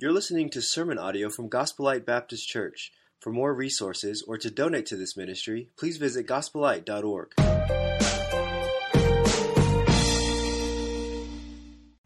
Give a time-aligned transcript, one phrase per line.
[0.00, 2.92] You're listening to sermon audio from Gospel Light Baptist Church.
[3.18, 7.32] For more resources or to donate to this ministry, please visit gospellight.org.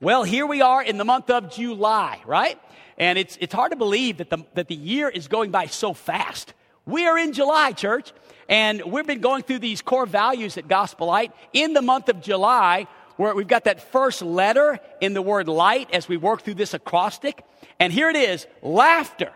[0.01, 2.59] Well, here we are in the month of July, right?
[2.97, 5.93] And it's, it's hard to believe that the, that the year is going by so
[5.93, 6.54] fast.
[6.87, 8.15] We are in July, church,
[8.49, 12.22] and we've been going through these core values at Gospel Light In the month of
[12.22, 12.87] July,
[13.17, 16.74] where we've got that first letter in the word light as we work through this
[16.74, 17.45] acrostic.
[17.79, 19.33] And here it is laughter.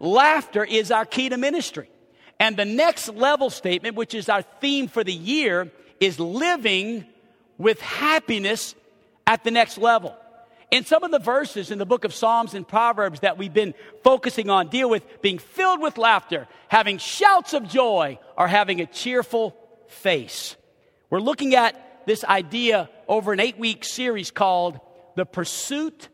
[0.00, 1.90] Laughter is our key to ministry.
[2.40, 5.70] And the next level statement, which is our theme for the year,
[6.00, 7.04] is living
[7.56, 8.74] with happiness
[9.26, 10.16] at the next level.
[10.70, 13.74] In some of the verses in the book of Psalms and Proverbs that we've been
[14.04, 18.86] focusing on deal with being filled with laughter, having shouts of joy, or having a
[18.86, 19.56] cheerful
[19.88, 20.56] face.
[21.10, 24.78] We're looking at this idea over an eight week series called
[25.16, 26.08] The Pursuit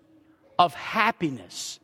[0.59, 1.81] of happiness.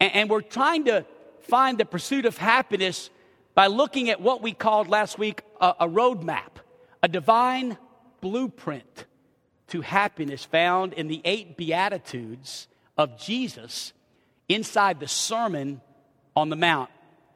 [0.00, 1.04] And, we're trying to
[1.40, 3.10] find the pursuit of happiness
[3.54, 6.60] by looking at what we called last week a, a roadmap,
[7.02, 7.76] a divine
[8.20, 9.06] blueprint
[9.68, 13.92] to happiness found in the eight Beatitudes of Jesus
[14.48, 15.80] inside the Sermon
[16.36, 16.90] on the Mount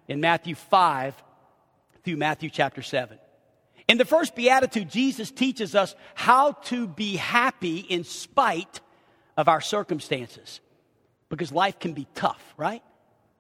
[0.07, 1.21] in Matthew 5
[2.05, 3.19] through Matthew chapter 7.
[3.89, 8.81] In the first beatitude, Jesus teaches us how to be happy in spite
[9.37, 10.61] of our circumstances
[11.29, 12.83] because life can be tough, right?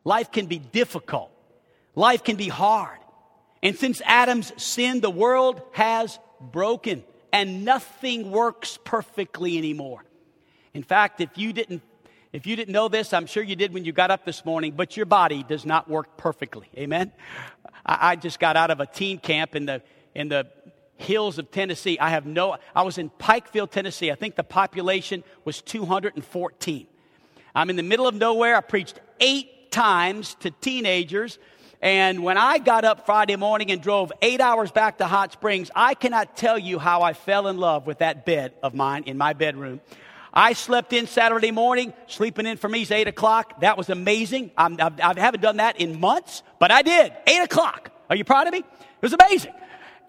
[0.05, 1.31] Life can be difficult.
[1.95, 2.99] Life can be hard.
[3.63, 10.05] And since Adam's sin, the world has broken and nothing works perfectly anymore.
[10.75, 11.83] In fact, if you didn't
[12.33, 14.73] if you didn't know this, I'm sure you did when you got up this morning,
[14.73, 16.67] but your body does not work perfectly.
[16.79, 17.13] Amen.
[17.85, 19.83] I, I just got out of a teen camp in the
[20.15, 20.47] in the
[20.97, 21.99] hills of Tennessee.
[21.99, 24.11] I have no I was in Pikeville, Tennessee.
[24.11, 26.87] I think the population was 214.
[27.55, 28.57] I'm in the middle of nowhere.
[28.57, 31.39] I preached eight times to teenagers.
[31.83, 35.69] And when I got up Friday morning and drove eight hours back to Hot Springs,
[35.75, 39.19] I cannot tell you how I fell in love with that bed of mine in
[39.19, 39.81] my bedroom.
[40.33, 41.93] I slept in Saturday morning.
[42.07, 43.61] Sleeping in for me is 8 o'clock.
[43.61, 44.53] That was amazing.
[44.57, 47.13] I'm, I have not done that in months, but I did.
[47.27, 47.91] 8 o'clock.
[48.09, 48.61] Are you proud of me?
[48.61, 49.53] It was amazing.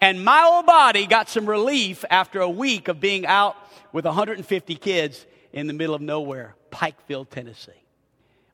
[0.04, 3.56] And my old body got some relief after a week of being out
[3.90, 6.56] with 150 kids in the middle of nowhere.
[6.70, 7.72] Pikeville, Tennessee.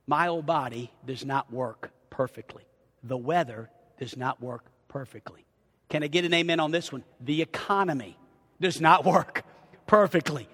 [0.07, 2.63] My old body does not work perfectly.
[3.03, 3.69] The weather
[3.99, 5.45] does not work perfectly.
[5.89, 7.03] Can I get an amen on this one?
[7.19, 8.17] The economy
[8.61, 9.43] does not work
[9.89, 10.49] perfectly.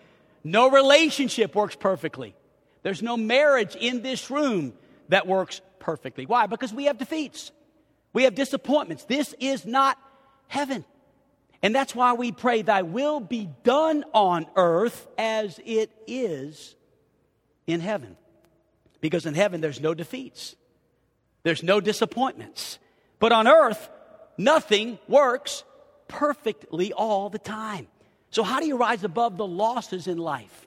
[0.44, 2.34] No relationship works perfectly.
[2.82, 4.72] There's no marriage in this room
[5.10, 6.24] that works perfectly.
[6.24, 6.46] Why?
[6.46, 7.52] Because we have defeats.
[8.14, 9.04] We have disappointments.
[9.04, 9.98] This is not
[10.48, 10.84] heaven.
[11.62, 16.74] And that's why we pray, Thy will be done on earth as it is
[17.66, 18.16] in heaven.
[19.00, 20.56] Because in heaven, there's no defeats,
[21.42, 22.78] there's no disappointments.
[23.18, 23.88] But on earth,
[24.36, 25.64] nothing works
[26.08, 27.88] perfectly all the time.
[28.30, 30.66] So, how do you rise above the losses in life?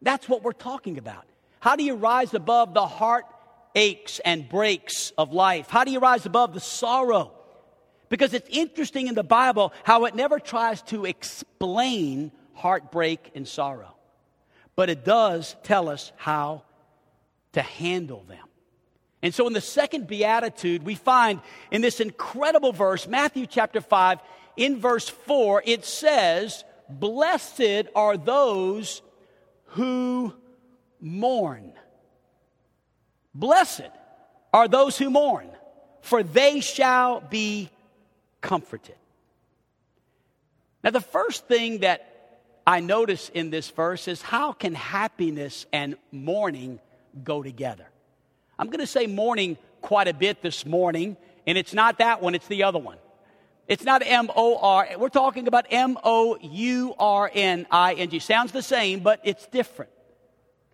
[0.00, 1.26] That's what we're talking about.
[1.60, 3.26] How do you rise above the heart
[3.74, 5.68] aches and breaks of life?
[5.68, 7.32] How do you rise above the sorrow?
[8.10, 13.96] Because it's interesting in the Bible how it never tries to explain heartbreak and sorrow
[14.80, 16.62] but it does tell us how
[17.52, 18.46] to handle them.
[19.22, 24.20] And so in the second beatitude, we find in this incredible verse, Matthew chapter 5,
[24.56, 29.02] in verse 4, it says, Blessed are those
[29.66, 30.32] who
[30.98, 31.74] mourn.
[33.34, 33.90] Blessed
[34.50, 35.50] are those who mourn,
[36.00, 37.68] for they shall be
[38.40, 38.96] comforted.
[40.82, 45.96] Now, the first thing that I notice in this verse is how can happiness and
[46.10, 46.80] mourning
[47.22, 47.86] go together?
[48.58, 52.34] I'm going to say mourning quite a bit this morning, and it's not that one,
[52.34, 52.98] it's the other one.
[53.68, 54.88] It's not M O R.
[54.98, 58.18] We're talking about M O U R N I N G.
[58.18, 59.92] Sounds the same, but it's different.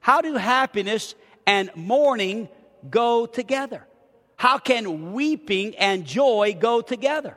[0.00, 1.15] How do happiness
[1.47, 2.48] and mourning
[2.88, 3.86] go together?
[4.36, 7.36] How can weeping and joy go together?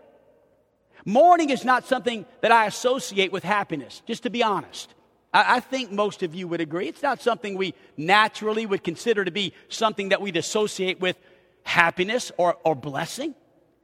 [1.06, 4.94] Mourning is not something that I associate with happiness, just to be honest.
[5.34, 6.88] I, I, think most of you would agree.
[6.88, 11.18] It's not something we naturally would consider to be something that we'd associate with
[11.64, 13.36] happiness or, or blessing.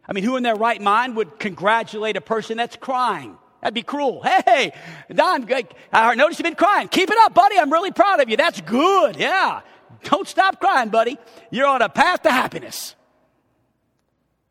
[0.07, 3.37] I mean, who in their right mind would congratulate a person that's crying?
[3.61, 4.23] That'd be cruel.
[4.45, 4.73] Hey,
[5.13, 5.47] Don,
[5.91, 6.87] I noticed you've been crying.
[6.87, 7.57] Keep it up, buddy.
[7.57, 8.37] I'm really proud of you.
[8.37, 9.15] That's good.
[9.15, 9.61] Yeah.
[10.03, 11.17] Don't stop crying, buddy.
[11.49, 12.95] You're on a path to happiness.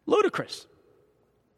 [0.07, 0.67] Ludicrous.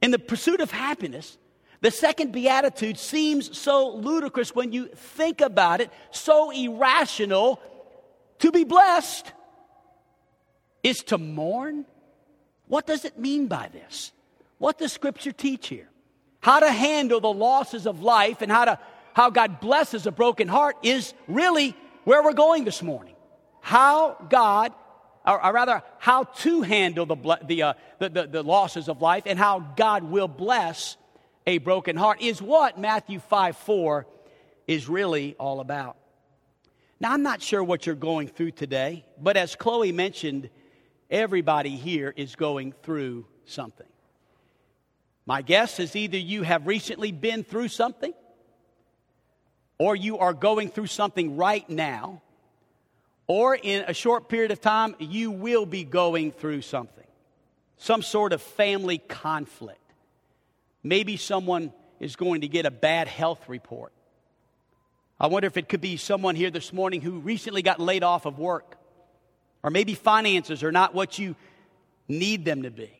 [0.02, 1.38] In the pursuit of happiness,
[1.80, 7.60] the second beatitude seems so ludicrous when you think about it, so irrational
[8.38, 9.32] to be blessed
[10.82, 11.84] is to mourn?
[12.68, 14.12] What does it mean by this?
[14.58, 15.88] What does Scripture teach here?
[16.40, 18.78] How to handle the losses of life and how, to,
[19.14, 23.14] how God blesses a broken heart is really where we're going this morning.
[23.60, 24.72] How God,
[25.26, 29.24] or, or rather, how to handle the, the, uh, the, the, the losses of life
[29.26, 30.96] and how God will bless
[31.46, 34.06] a broken heart is what Matthew 5 4
[34.66, 35.96] is really all about.
[36.98, 40.48] Now, I'm not sure what you're going through today, but as Chloe mentioned,
[41.10, 43.86] everybody here is going through something.
[45.26, 48.14] My guess is either you have recently been through something,
[49.78, 52.22] or you are going through something right now,
[53.26, 57.04] or in a short period of time, you will be going through something.
[57.76, 59.80] Some sort of family conflict.
[60.82, 63.92] Maybe someone is going to get a bad health report.
[65.18, 68.26] I wonder if it could be someone here this morning who recently got laid off
[68.26, 68.76] of work.
[69.62, 71.34] Or maybe finances are not what you
[72.06, 72.92] need them to be.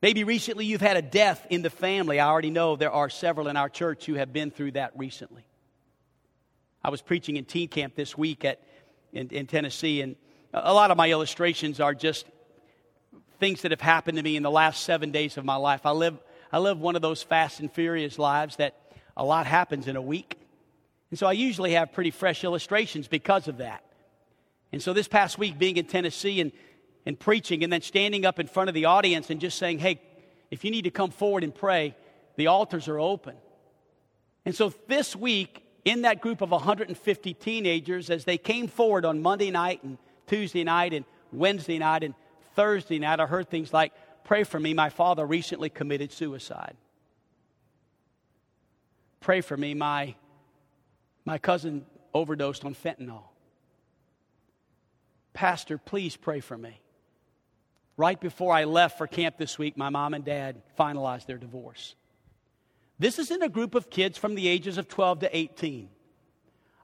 [0.00, 2.18] Maybe recently you've had a death in the family.
[2.18, 5.44] I already know there are several in our church who have been through that recently.
[6.82, 8.60] I was preaching in teen camp this week at,
[9.12, 10.16] in, in Tennessee, and
[10.52, 12.26] a lot of my illustrations are just
[13.38, 15.86] things that have happened to me in the last seven days of my life.
[15.86, 16.18] I live,
[16.52, 18.74] I live one of those fast and furious lives that
[19.16, 20.38] a lot happens in a week.
[21.10, 23.84] And so I usually have pretty fresh illustrations because of that.
[24.72, 26.52] And so this past week, being in Tennessee and,
[27.06, 30.00] and preaching, and then standing up in front of the audience and just saying, hey,
[30.50, 31.96] if you need to come forward and pray,
[32.36, 33.36] the altars are open.
[34.44, 39.22] And so this week, in that group of 150 teenagers, as they came forward on
[39.22, 42.14] Monday night and Tuesday night and Wednesday night and
[42.54, 43.92] Thursday night, I heard things like,
[44.24, 46.76] Pray for me, my father recently committed suicide.
[49.20, 50.14] Pray for me, my
[51.24, 53.22] my cousin overdosed on fentanyl.
[55.32, 56.80] Pastor, please pray for me.
[57.96, 61.94] Right before I left for camp this week, my mom and dad finalized their divorce.
[62.98, 65.88] This is in a group of kids from the ages of 12 to 18.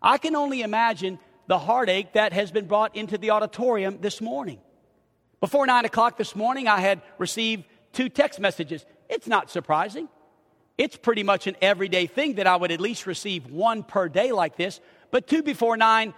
[0.01, 4.61] I can only imagine the heartache that has been brought into the auditorium this morning.
[5.41, 8.87] Before 9 o'clock this morning, I had received two text messages.
[9.09, 10.09] It's not surprising.
[10.79, 14.33] It's pretty much an everyday thing that I would at least receive one per day
[14.33, 14.81] like this,
[15.11, 16.15] but two before nine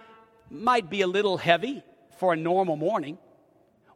[0.49, 1.83] might be a little heavy
[2.19, 3.17] for a normal morning.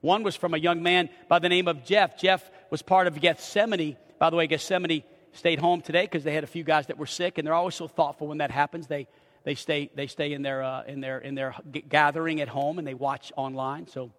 [0.01, 2.18] One was from a young man by the name of Jeff.
[2.18, 3.98] Jeff was part of Gethsemane.
[4.19, 5.03] By the way, Gethsemane
[5.33, 7.75] stayed home today because they had a few guys that were sick, and they're always
[7.75, 8.88] so thoughtful when that happens.
[8.88, 9.07] They,
[9.44, 11.56] they stay, they stay in, their, uh, in, their, in their
[11.89, 13.88] gathering at home and they watch online.
[13.88, 14.12] So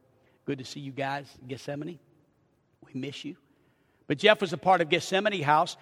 [0.45, 1.99] good to see you guys, Gethsemane.
[2.93, 3.37] We miss you.
[4.09, 5.77] But Jeff was a part of Gethsemane House,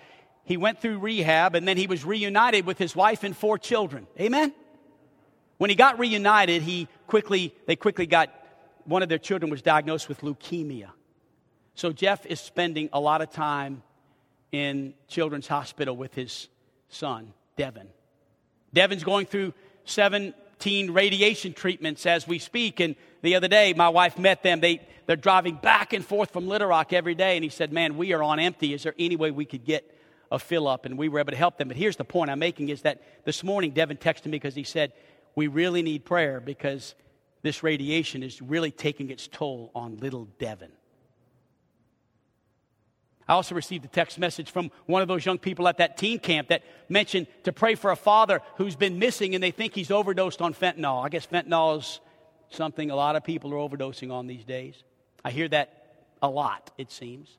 [0.44, 4.06] he went through rehab and then he was reunited with his wife and four children.
[4.18, 4.52] Amen?
[5.58, 8.30] When he got reunited, he quickly, they quickly got,
[8.84, 10.90] one of their children was diagnosed with leukemia.
[11.74, 13.82] So Jeff is spending a lot of time
[14.52, 16.48] in Children's Hospital with his
[16.88, 17.88] son, Devin.
[18.72, 19.52] Devin's going through
[19.84, 22.80] 17 radiation treatments as we speak.
[22.80, 24.60] And the other day, my wife met them.
[24.60, 27.36] They, they're driving back and forth from Little Rock every day.
[27.36, 28.74] And he said, Man, we are on empty.
[28.74, 29.96] Is there any way we could get
[30.30, 31.68] a fill up, and we were able to help them.
[31.68, 34.64] But here's the point I'm making is that this morning Devin texted me because he
[34.64, 34.92] said,
[35.34, 36.94] We really need prayer because
[37.42, 40.70] this radiation is really taking its toll on little Devin.
[43.30, 46.18] I also received a text message from one of those young people at that teen
[46.18, 49.92] camp that mentioned to pray for a father who's been missing and they think he's
[49.92, 51.04] overdosed on fentanyl.
[51.04, 52.00] I guess fentanyl is
[52.48, 54.82] something a lot of people are overdosing on these days.
[55.24, 57.38] I hear that a lot, it seems.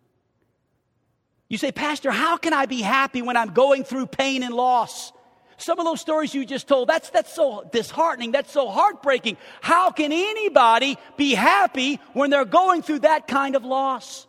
[1.49, 5.11] You say, Pastor, how can I be happy when I'm going through pain and loss?
[5.57, 8.31] Some of those stories you just told, that's, that's so disheartening.
[8.31, 9.35] That's so heartbreaking.
[9.59, 14.25] How can anybody be happy when they're going through that kind of loss?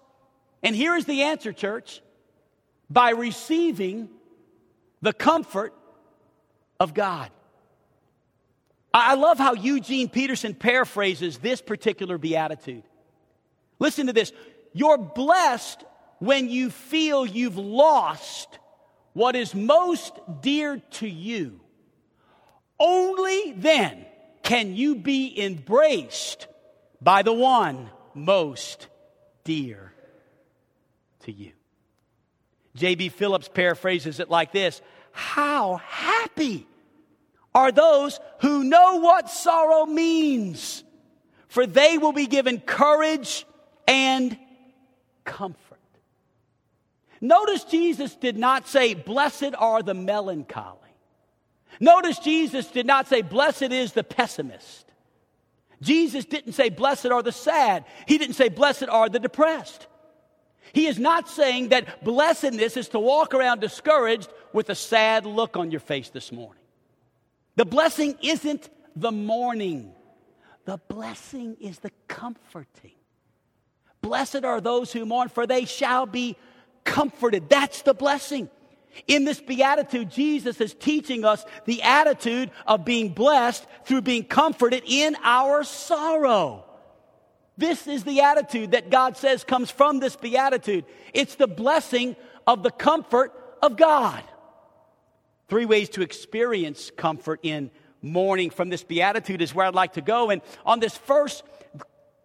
[0.63, 2.01] And here is the answer, church
[2.89, 4.09] by receiving
[5.01, 5.75] the comfort
[6.79, 7.31] of God.
[8.95, 12.83] I love how Eugene Peterson paraphrases this particular beatitude.
[13.79, 14.33] Listen to this.
[14.75, 15.83] You're blessed
[16.19, 18.59] when you feel you've lost
[19.13, 21.61] what is most dear to you,
[22.79, 24.07] only then
[24.43, 26.47] can you be embraced
[27.01, 28.87] by the one most
[29.45, 29.92] dear
[31.23, 31.53] to you.
[32.75, 33.11] J.B.
[33.11, 34.81] Phillips paraphrases it like this
[35.13, 36.67] How happy
[37.55, 40.85] are those who know what sorrow means,
[41.49, 43.47] for they will be given courage
[43.87, 44.39] and
[45.25, 45.59] comfort.
[47.21, 50.79] Notice Jesus did not say, Blessed are the melancholy.
[51.79, 54.87] Notice Jesus did not say, Blessed is the pessimist.
[55.81, 57.85] Jesus didn't say, Blessed are the sad.
[58.07, 59.87] He didn't say, Blessed are the depressed.
[60.73, 65.57] He is not saying that blessedness is to walk around discouraged with a sad look
[65.57, 66.63] on your face this morning.
[67.57, 69.93] The blessing isn't the mourning,
[70.65, 72.93] the blessing is the comforting.
[74.01, 76.37] Blessed are those who mourn, for they shall be
[76.85, 77.49] comforted.
[77.49, 78.49] That's the blessing.
[79.07, 84.83] In this beatitude, Jesus is teaching us the attitude of being blessed through being comforted
[84.87, 86.65] in our sorrow.
[87.57, 90.85] This is the attitude that God says comes from this beatitude.
[91.13, 92.17] It's the blessing
[92.47, 93.33] of the comfort
[93.63, 94.23] of God.
[95.49, 100.01] Three ways to experience comfort in mourning from this beatitude is where I'd like to
[100.01, 100.31] go.
[100.31, 101.45] And on this first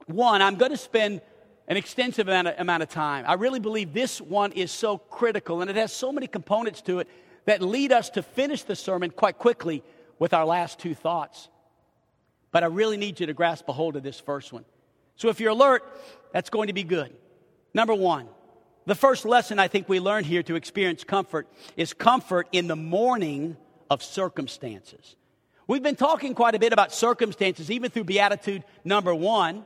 [0.05, 1.21] one, I'm going to spend
[1.67, 3.25] an extensive amount of, amount of time.
[3.27, 6.99] I really believe this one is so critical and it has so many components to
[6.99, 7.09] it
[7.45, 9.83] that lead us to finish the sermon quite quickly
[10.19, 11.49] with our last two thoughts.
[12.51, 14.65] But I really need you to grasp a hold of this first one.
[15.17, 15.83] So if you're alert,
[16.31, 17.13] that's going to be good.
[17.73, 18.27] Number one,
[18.85, 22.75] the first lesson I think we learned here to experience comfort is comfort in the
[22.75, 23.57] mourning
[23.89, 25.15] of circumstances.
[25.67, 29.65] We've been talking quite a bit about circumstances, even through Beatitude number one.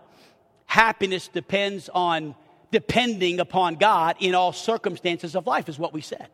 [0.66, 2.34] Happiness depends on
[2.72, 6.28] depending upon God in all circumstances of life, is what we said.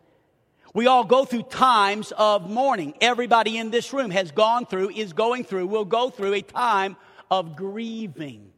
[0.74, 2.94] We all go through times of mourning.
[3.02, 6.96] Everybody in this room has gone through, is going through, will go through a time
[7.32, 8.52] of grieving.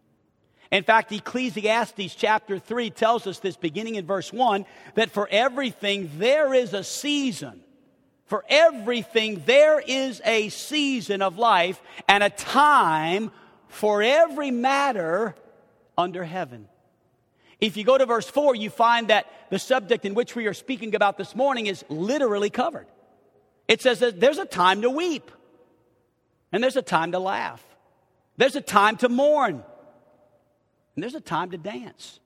[0.71, 6.11] In fact, Ecclesiastes chapter 3 tells us this beginning in verse 1 that for everything
[6.17, 7.61] there is a season.
[8.25, 13.31] For everything there is a season of life and a time
[13.67, 15.35] for every matter
[15.97, 16.67] under heaven.
[17.59, 20.53] If you go to verse 4, you find that the subject in which we are
[20.53, 22.87] speaking about this morning is literally covered.
[23.67, 25.31] It says that there's a time to weep,
[26.51, 27.63] and there's a time to laugh,
[28.37, 29.63] there's a time to mourn,
[30.99, 32.19] and there's a time to dance.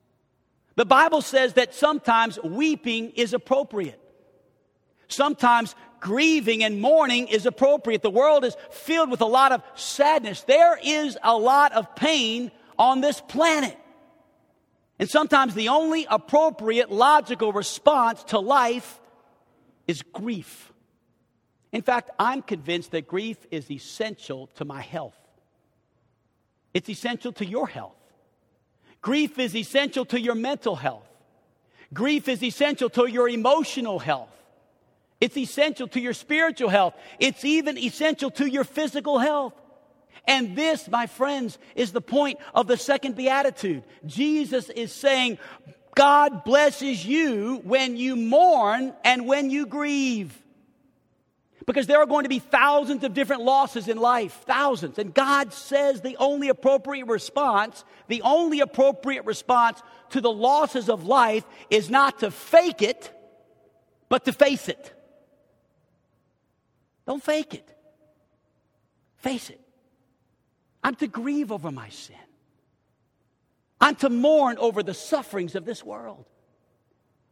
[0.74, 4.00] The Bible says that sometimes weeping is appropriate.
[5.08, 8.02] Sometimes grieving and mourning is appropriate.
[8.02, 10.42] The world is filled with a lot of sadness.
[10.42, 12.50] There is a lot of pain
[12.80, 13.78] on this planet.
[14.98, 19.00] And sometimes the only appropriate logical response to life
[19.88, 20.74] is grief.
[21.72, 25.20] In fact, I'm convinced that grief is essential to my health.
[26.74, 27.94] It's essential to your health.
[29.04, 31.06] Grief is essential to your mental health.
[31.94, 34.32] Grief is essential to your emotional health.
[35.22, 36.96] It's essential to your spiritual health.
[37.20, 39.54] It's even essential to your physical health.
[40.26, 43.84] And this, my friends, is the point of the second beatitude.
[44.06, 45.38] Jesus is saying,
[45.96, 50.43] God blesses you when you mourn and when you grieve.
[51.66, 55.00] Because there are going to be thousands of different losses in life, thousands.
[55.00, 61.06] And God says the only appropriate response, the only appropriate response to the losses of
[61.06, 63.12] life is not to fake it,
[64.10, 64.94] but to face it.
[67.06, 67.70] Don't fake it.
[69.18, 69.62] Face it.
[70.84, 72.16] I'm to grieve over my sin.
[73.80, 76.26] I'm to mourn over the sufferings of this world.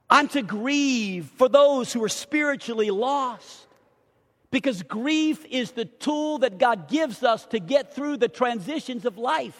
[0.09, 3.67] I'm to grieve for those who are spiritually lost.
[4.51, 9.17] Because grief is the tool that God gives us to get through the transitions of
[9.17, 9.59] life.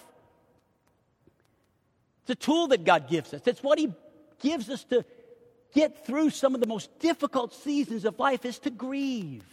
[2.23, 3.41] It's a tool that God gives us.
[3.45, 3.93] It's what He
[4.41, 5.05] gives us to
[5.73, 9.45] get through some of the most difficult seasons of life is to grieve.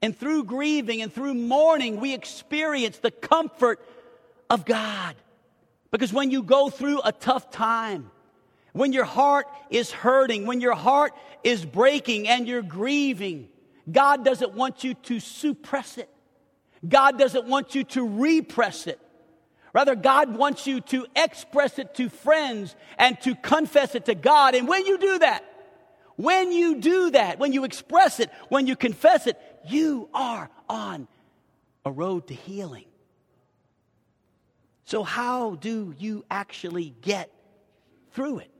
[0.00, 3.80] And through grieving and through mourning, we experience the comfort
[4.48, 5.16] of God.
[5.90, 8.10] Because when you go through a tough time,
[8.72, 13.48] when your heart is hurting, when your heart is breaking and you're grieving,
[13.90, 16.08] God doesn't want you to suppress it.
[16.86, 19.00] God doesn't want you to repress it.
[19.72, 24.54] Rather, God wants you to express it to friends and to confess it to God.
[24.54, 25.44] And when you do that,
[26.16, 29.36] when you do that, when you express it, when you confess it,
[29.66, 31.08] you are on
[31.84, 32.84] a road to healing.
[34.84, 37.30] So, how do you actually get
[38.12, 38.50] through it?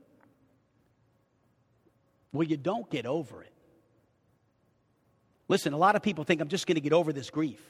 [2.33, 3.53] Well, you don't get over it.
[5.47, 7.61] Listen, a lot of people think I'm just going to get over this grief.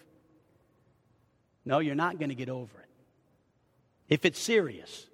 [1.66, 2.90] No, you're not going to get over it.
[4.08, 5.08] If it's serious,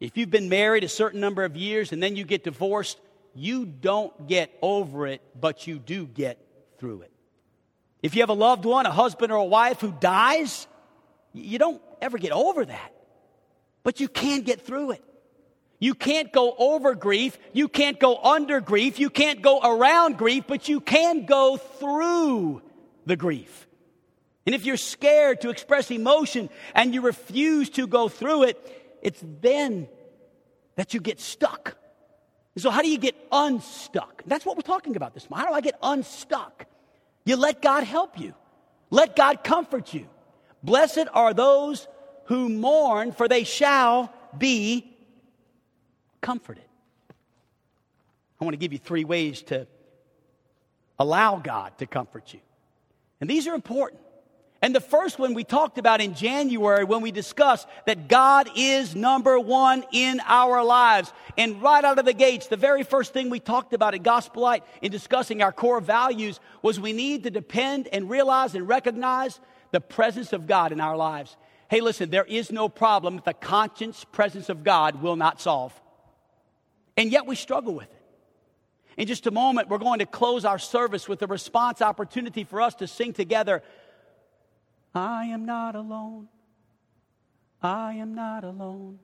[0.00, 2.98] if you've been married a certain number of years and then you get divorced,
[3.34, 6.38] you don't get over it, but you do get
[6.78, 7.12] through it.
[8.02, 10.66] If you have a loved one, a husband or a wife who dies,
[11.32, 12.92] you don't ever get over that,
[13.82, 15.04] but you can get through it.
[15.84, 17.36] You can't go over grief.
[17.52, 18.98] You can't go under grief.
[18.98, 22.62] You can't go around grief, but you can go through
[23.04, 23.66] the grief.
[24.46, 29.22] And if you're scared to express emotion and you refuse to go through it, it's
[29.42, 29.86] then
[30.76, 31.76] that you get stuck.
[32.56, 34.22] So, how do you get unstuck?
[34.24, 35.44] That's what we're talking about this morning.
[35.44, 36.64] How do I get unstuck?
[37.26, 38.32] You let God help you,
[38.88, 40.06] let God comfort you.
[40.62, 41.86] Blessed are those
[42.24, 44.93] who mourn, for they shall be
[46.24, 46.64] comforted.
[48.40, 49.66] I want to give you three ways to
[50.98, 52.40] allow God to comfort you.
[53.20, 54.00] And these are important.
[54.62, 58.96] And the first one we talked about in January when we discussed that God is
[58.96, 61.12] number one in our lives.
[61.36, 64.44] And right out of the gates, the very first thing we talked about at Gospel
[64.44, 69.40] Light in discussing our core values was we need to depend and realize and recognize
[69.72, 71.36] the presence of God in our lives.
[71.68, 75.78] Hey, listen, there is no problem that the conscience presence of God will not solve.
[76.96, 78.02] And yet we struggle with it.
[78.96, 82.60] In just a moment, we're going to close our service with a response opportunity for
[82.60, 83.62] us to sing together
[84.94, 86.28] I am not alone.
[87.60, 89.00] I am not alone.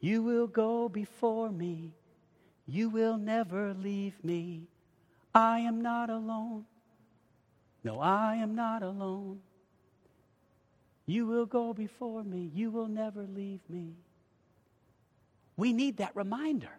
[0.00, 1.92] You will go before me.
[2.66, 4.64] You will never leave me.
[5.34, 6.66] I am not alone.
[7.82, 9.40] No, I am not alone.
[11.06, 12.50] You will go before me.
[12.54, 13.94] You will never leave me.
[15.56, 16.70] We need that reminder.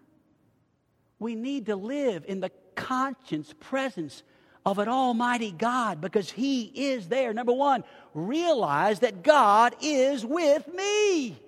[1.22, 4.24] We need to live in the conscience presence
[4.66, 7.32] of an almighty God because He is there.
[7.32, 7.84] Number one,
[8.16, 11.40] realize that God is with me.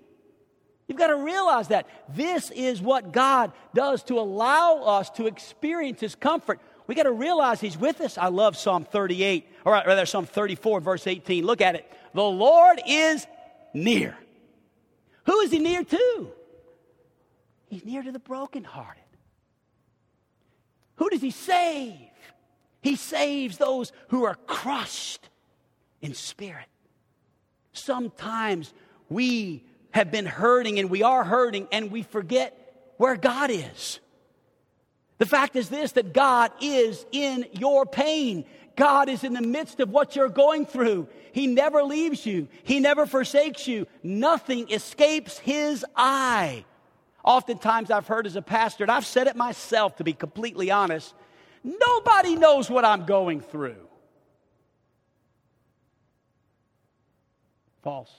[0.88, 1.88] You've got to realize that.
[2.08, 6.60] This is what God does to allow us to experience His comfort.
[6.86, 8.16] We got to realize He's with us.
[8.16, 11.44] I love Psalm 38, or rather Psalm 34, verse 18.
[11.44, 11.92] Look at it.
[12.14, 13.26] The Lord is
[13.74, 14.16] near.
[15.26, 16.32] Who is He near to?
[17.70, 19.03] He's near to the brokenhearted.
[20.96, 21.96] Who does He save?
[22.82, 25.30] He saves those who are crushed
[26.02, 26.66] in spirit.
[27.72, 28.74] Sometimes
[29.10, 34.00] we have been hurting and we are hurting and we forget where God is.
[35.18, 38.46] The fact is this that God is in your pain.
[38.76, 41.08] God is in the midst of what you're going through.
[41.32, 43.88] He never leaves you, He never forsakes you.
[44.04, 46.66] Nothing escapes His eye.
[47.24, 51.14] Oftentimes, I've heard as a pastor, and I've said it myself to be completely honest,
[51.64, 53.88] Nobody knows what I'm going through.
[57.82, 58.12] False.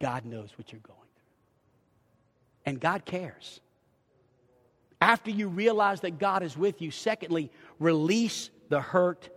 [0.00, 2.72] God knows what you're going through.
[2.72, 3.60] And God cares.
[5.00, 9.28] After you realize that God is with you, secondly, release the hurt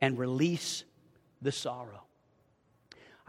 [0.00, 0.84] and release
[1.42, 2.04] the sorrow.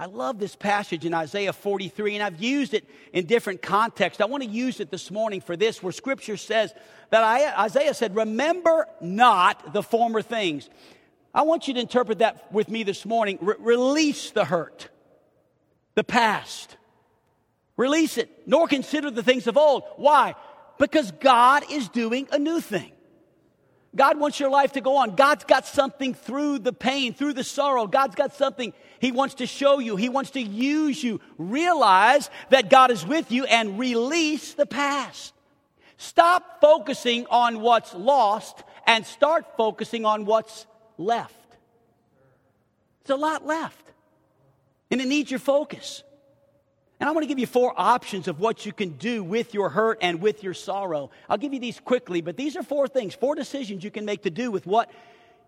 [0.02, 4.22] I love this passage in Isaiah 43, and I've used it in different contexts.
[4.22, 6.74] I want to use it this morning for this, where scripture says
[7.10, 7.22] that
[7.60, 10.70] Isaiah said, Remember not the former things.
[11.36, 13.40] I want you to interpret that with me this morning.
[13.42, 14.88] Re- release the hurt,
[15.96, 16.78] the past.
[17.76, 19.84] Release it, nor consider the things of old.
[19.98, 20.36] Why?
[20.78, 22.94] Because God is doing a new thing.
[23.96, 25.16] God wants your life to go on.
[25.16, 27.88] God's got something through the pain, through the sorrow.
[27.88, 29.96] God's got something He wants to show you.
[29.96, 31.20] He wants to use you.
[31.38, 35.34] Realize that God is with you and release the past.
[35.98, 40.66] Stop focusing on what's lost and start focusing on what's
[40.98, 41.34] left.
[43.04, 43.92] There's a lot left,
[44.92, 46.04] and it needs your focus.
[47.00, 49.70] And I want to give you four options of what you can do with your
[49.70, 51.12] hurt and with your sorrow.
[51.30, 54.24] I'll give you these quickly, but these are four things, four decisions you can make
[54.24, 54.92] to do with what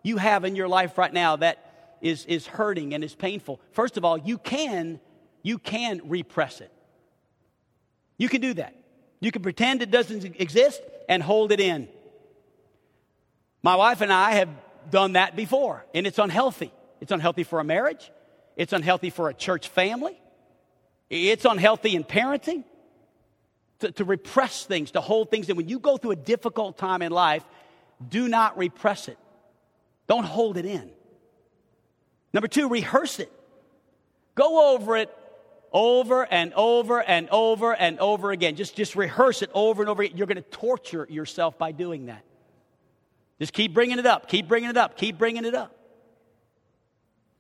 [0.01, 3.59] you have in your life right now that is, is hurting and is painful.
[3.73, 4.99] First of all, you can,
[5.43, 6.71] you can repress it.
[8.17, 8.75] You can do that.
[9.19, 11.89] You can pretend it doesn't exist and hold it in.
[13.61, 14.49] My wife and I have
[14.89, 16.71] done that before, and it's unhealthy.
[17.01, 18.11] It's unhealthy for a marriage,
[18.55, 20.19] it's unhealthy for a church family,
[21.11, 22.63] it's unhealthy in parenting
[23.79, 25.49] to, to repress things, to hold things.
[25.49, 27.43] And when you go through a difficult time in life,
[28.07, 29.17] do not repress it.
[30.07, 30.89] Don't hold it in.
[32.33, 33.31] Number two, rehearse it.
[34.35, 35.15] Go over it
[35.73, 38.55] over and over and over and over again.
[38.55, 40.17] Just, just rehearse it over and over again.
[40.17, 42.23] You're going to torture yourself by doing that.
[43.39, 45.75] Just keep bringing it up, keep bringing it up, keep bringing it up.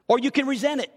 [0.07, 0.91] Or you can resent it.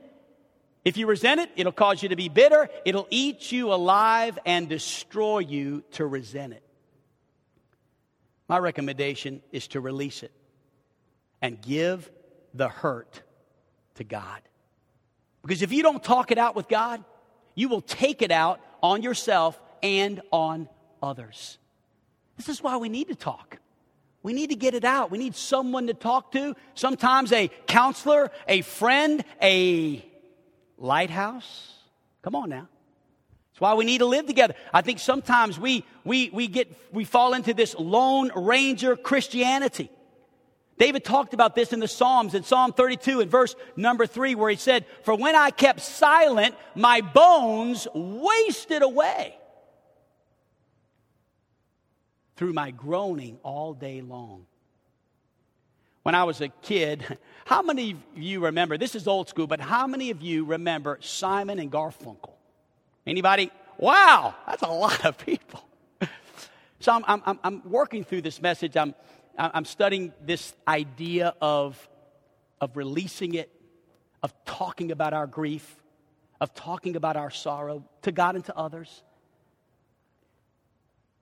[0.85, 2.68] If you resent it, it'll cause you to be bitter.
[2.85, 6.62] It'll eat you alive and destroy you to resent it.
[8.49, 10.33] My recommendation is to release it
[11.40, 12.11] and give
[12.53, 13.23] the hurt
[13.94, 14.42] to God.
[15.42, 17.03] Because if you don't talk it out with God,
[17.55, 20.68] you will take it out on yourself and on
[21.03, 21.59] others.
[22.37, 23.59] This is why we need to talk.
[24.23, 25.11] We need to get it out.
[25.11, 26.57] We need someone to talk to.
[26.75, 30.05] Sometimes a counselor, a friend, a
[30.79, 31.73] lighthouse.
[32.23, 32.69] Come on now.
[33.53, 34.55] That's why we need to live together.
[34.73, 39.91] I think sometimes we, we, we get, we fall into this lone ranger Christianity.
[40.77, 44.51] David talked about this in the Psalms in Psalm 32 in verse number three, where
[44.51, 49.37] he said, For when I kept silent, my bones wasted away
[52.35, 54.47] through my groaning all day long.
[56.05, 59.61] When I was a kid, how many of you remember, this is old school, but
[59.61, 62.35] how many of you remember Simon and Garfunkel?
[63.07, 63.51] Anybody?
[63.79, 65.67] Wow, that's a lot of people.
[66.81, 68.77] So I'm, I'm, I'm working through this message.
[68.77, 68.95] I'm,
[69.38, 71.88] I'm studying this idea of,
[72.61, 73.51] of releasing it,
[74.23, 75.83] of talking about our grief,
[76.43, 79.03] of talking about our sorrow to God and to others.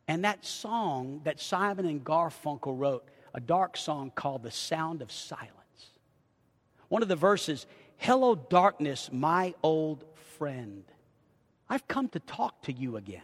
[0.08, 5.10] And that song that Simon and Garfunkel wrote, a dark song called The Sound of
[5.10, 5.52] Silence.
[6.88, 7.66] One of the verses,
[7.96, 10.04] Hello, darkness, my old
[10.36, 10.84] friend.
[11.68, 13.22] I've come to talk to you again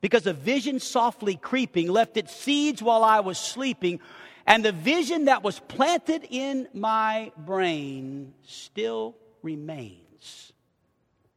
[0.00, 4.00] because a vision softly creeping left its seeds while I was sleeping,
[4.46, 10.52] and the vision that was planted in my brain still remains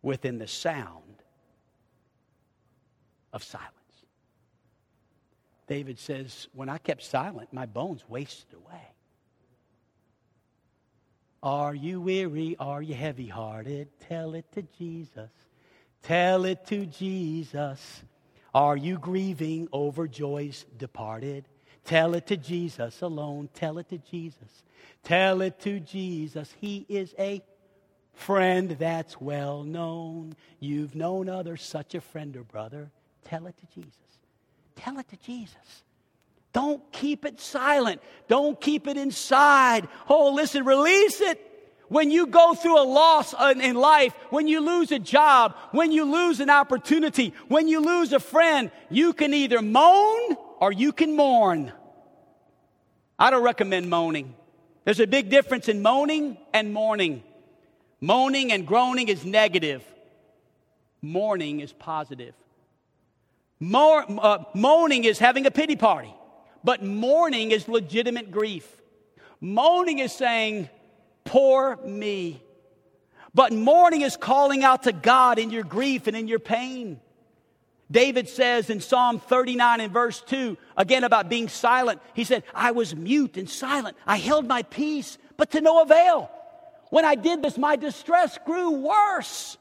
[0.02, 1.24] within the sound
[3.34, 3.79] of silence.
[5.70, 8.82] David says, When I kept silent, my bones wasted away.
[11.44, 12.58] Are you weary?
[12.60, 13.88] Are you heavy hearted?
[14.10, 15.30] Tell it to Jesus.
[16.02, 18.04] Tell it to Jesus.
[18.52, 21.46] Are you grieving over joys departed?
[21.86, 23.48] Tell it to Jesus alone.
[23.54, 24.64] Tell it to Jesus.
[25.04, 26.54] Tell it to Jesus.
[26.60, 27.44] He is a
[28.14, 30.36] friend that's well known.
[30.60, 32.90] You've known others, such a friend or brother.
[33.24, 34.09] Tell it to Jesus.
[34.80, 35.84] Tell it to Jesus.
[36.54, 38.02] Don't keep it silent.
[38.28, 39.88] Don't keep it inside.
[40.08, 41.46] Oh, listen, release it.
[41.90, 46.06] When you go through a loss in life, when you lose a job, when you
[46.06, 51.16] lose an opportunity, when you lose a friend, you can either moan or you can
[51.16, 51.72] mourn.
[53.18, 54.36] I don't recommend moaning.
[54.86, 57.24] There's a big difference in moaning and mourning.
[58.02, 59.84] Moaning and groaning is negative,
[61.02, 62.34] mourning is positive.
[63.62, 66.14] Uh, moaning is having a pity party,
[66.64, 68.66] but mourning is legitimate grief.
[69.42, 70.70] Moaning is saying,
[71.26, 72.42] Poor me.
[73.34, 77.00] But mourning is calling out to God in your grief and in your pain.
[77.92, 82.72] David says in Psalm 39 and verse 2, again about being silent, he said, I
[82.72, 83.98] was mute and silent.
[84.06, 86.32] I held my peace, but to no avail.
[86.90, 89.58] When I did this, my distress grew worse.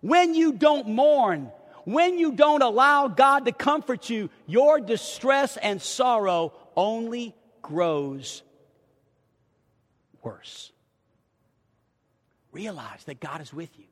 [0.00, 1.50] When you don't mourn,
[1.84, 8.42] when you don't allow God to comfort you, your distress and sorrow only grows
[10.22, 10.72] worse.
[12.52, 13.86] Realize that God is with you.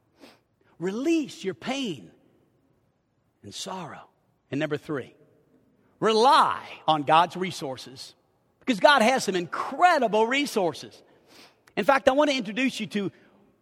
[0.79, 2.11] Release your pain
[3.43, 4.09] and sorrow.
[4.51, 5.15] And number three,
[5.99, 8.15] rely on God's resources
[8.61, 11.03] because God has some incredible resources.
[11.77, 13.13] In fact, I want to introduce you to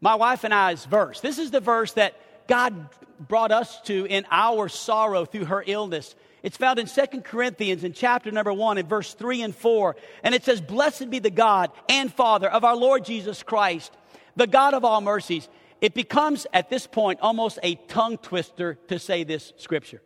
[0.01, 1.21] my wife and I's verse.
[1.21, 2.88] This is the verse that God
[3.20, 6.14] brought us to in our sorrow through her illness.
[6.42, 9.96] It's found in Second Corinthians in chapter number 1 in verse 3 and 4.
[10.22, 13.92] And it says, Blessed be the God and Father of our Lord Jesus Christ
[14.38, 15.48] the God of all mercies.
[15.81, 20.00] It becomes at this point almost a tongue twister to say this scripture.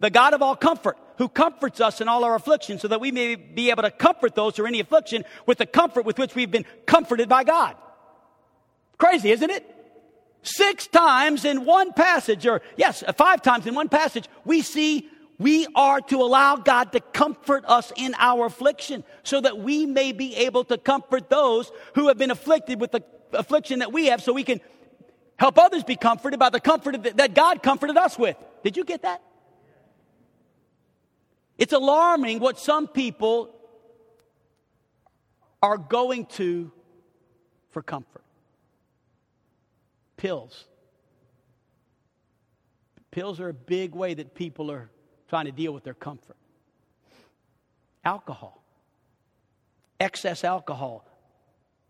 [0.00, 3.12] The God of all comfort, who comforts us in all our affliction, so that we
[3.12, 6.18] may be able to comfort those who are in any affliction with the comfort with
[6.18, 7.76] which we've been comforted by God.
[8.98, 9.79] Crazy, isn't it?
[10.42, 15.66] Six times in one passage, or yes, five times in one passage, we see we
[15.74, 20.36] are to allow God to comfort us in our affliction so that we may be
[20.36, 24.32] able to comfort those who have been afflicted with the affliction that we have so
[24.32, 24.60] we can
[25.38, 28.36] help others be comforted by the comfort that God comforted us with.
[28.62, 29.22] Did you get that?
[31.56, 33.54] It's alarming what some people
[35.62, 36.70] are going to
[37.70, 38.24] for comfort.
[40.20, 40.66] Pills.
[43.10, 44.90] Pills are a big way that people are
[45.30, 46.36] trying to deal with their comfort.
[48.04, 48.62] Alcohol.
[49.98, 51.08] Excess alcohol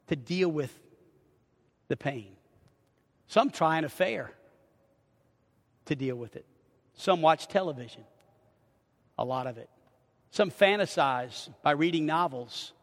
[0.07, 0.73] to deal with
[1.89, 2.37] the pain.
[3.27, 4.31] Some try an affair
[5.87, 6.47] to deal with it.
[6.95, 8.05] Some watch television,
[9.19, 9.69] a lot of it.
[10.31, 12.75] Some fantasize by reading novels,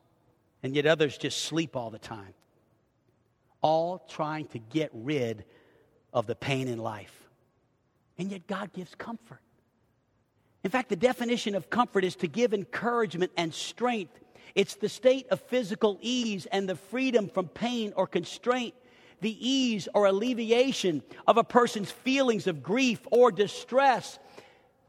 [0.62, 2.34] and yet others just sleep all the time.
[3.62, 5.46] All trying to get rid
[6.14, 7.14] of the pain in life.
[8.18, 9.42] And yet God gives comfort.
[10.64, 14.20] In fact, the definition of comfort is to give encouragement and strength.
[14.56, 18.74] It's the state of physical ease and the freedom from pain or constraint,
[19.22, 24.18] the ease or alleviation of a person's feelings of grief or distress.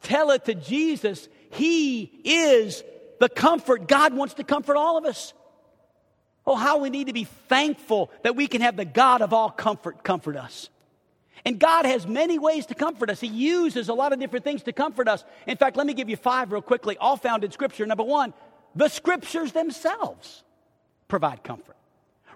[0.03, 1.29] Tell it to Jesus.
[1.51, 2.83] He is
[3.21, 3.89] the comfort.
[3.89, 5.35] God wants to comfort all of us.
[6.49, 9.51] Oh, how we need to be thankful that we can have the God of all
[9.51, 10.71] comfort comfort us.
[11.45, 13.21] And God has many ways to comfort us.
[13.21, 15.25] He uses a lot of different things to comfort us.
[15.47, 17.85] In fact, let me give you five real quickly, all found in Scripture.
[17.85, 18.33] Number one,
[18.75, 20.43] the Scriptures themselves
[21.07, 21.77] provide comfort.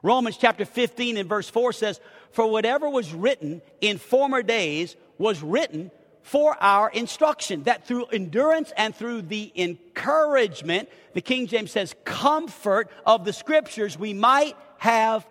[0.03, 1.99] Romans chapter 15 and verse 4 says,
[2.33, 5.91] For whatever was written in former days was written
[6.23, 12.91] for our instruction, that through endurance and through the encouragement, the King James says, comfort
[13.05, 15.27] of the Scriptures, we might have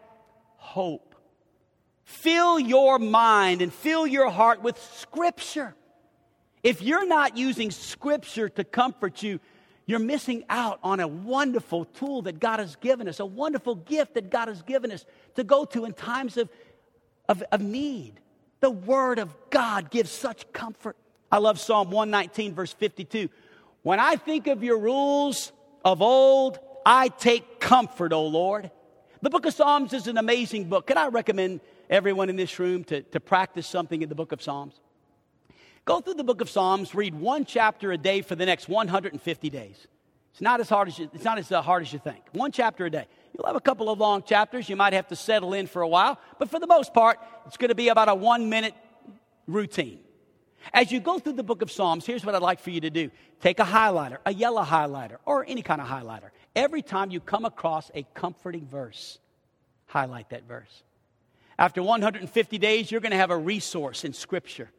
[0.58, 1.15] hope.
[2.04, 5.75] Fill your mind and fill your heart with Scripture.
[6.62, 9.39] If you're not using Scripture to comfort you,
[9.88, 14.13] you're missing out on a wonderful tool that God has given us, a wonderful gift
[14.13, 16.49] that God has given us to go to in times of,
[17.27, 18.20] of, of need.
[18.62, 20.95] The Word of God gives such comfort.
[21.32, 23.28] I love Psalm 119, verse 52.
[23.84, 25.52] When I think of your rules
[25.84, 28.69] of old, I take comfort, O Lord.
[29.21, 30.88] The book of Psalms is an amazing book.
[30.88, 34.41] Can I recommend everyone in this room to, to practice something in the book of
[34.41, 34.80] Psalms?
[35.86, 39.50] Go through the book of Psalms, read one chapter a day for the next 150
[39.50, 39.88] days.
[40.32, 42.24] It's not as hard as you, it's not as uh, hard as you think.
[42.34, 43.08] One chapter a day.
[43.34, 44.70] You'll have a couple of long chapters.
[44.70, 47.58] You might have to settle in for a while, but for the most part, it's
[47.58, 48.76] going to be about a one minute
[49.48, 50.00] routine.
[50.74, 52.89] As you go through the book of Psalms, here's what I'd like for you to
[52.89, 56.30] do take a highlighter, a yellow highlighter, or any kind of highlighter.
[56.56, 59.20] Every time you come across a comforting verse,
[59.88, 60.84] highlight that verse.
[61.58, 64.70] After 150 days, you're going to have a resource in Scripture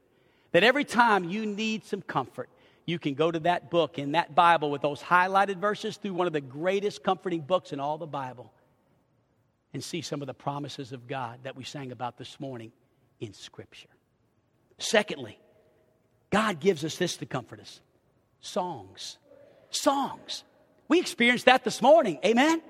[0.52, 2.48] that every time you need some comfort,
[2.84, 6.26] you can go to that book in that Bible with those highlighted verses through one
[6.26, 8.52] of the greatest comforting books in all the Bible
[9.72, 12.72] and see some of the promises of God that we sang about this morning
[13.20, 13.88] in Scripture.
[14.78, 15.38] Secondly,
[16.30, 17.80] God gives us this to comfort us
[18.40, 19.18] songs.
[19.70, 20.44] Songs.
[20.88, 22.18] We experienced that this morning.
[22.24, 22.60] Amen?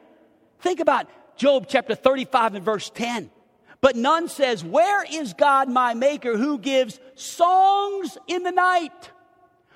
[0.60, 3.30] Think about Job chapter 35 and verse 10.
[3.80, 9.10] But none says, Where is God my maker who gives songs in the night?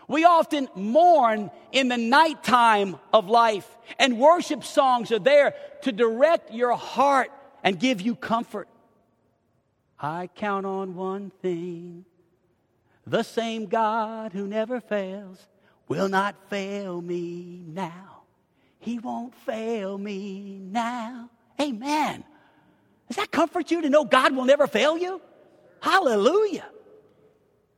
[0.08, 6.52] We often mourn in the nighttime of life, and worship songs are there to direct
[6.52, 7.30] your heart
[7.64, 8.68] and give you comfort.
[9.98, 12.04] I count on one thing
[13.06, 15.46] the same God who never fails
[15.88, 18.22] will not fail me now.
[18.78, 21.30] He won't fail me now.
[21.60, 22.24] Amen.
[23.08, 25.20] Does that comfort you to know God will never fail you?
[25.80, 26.66] Hallelujah.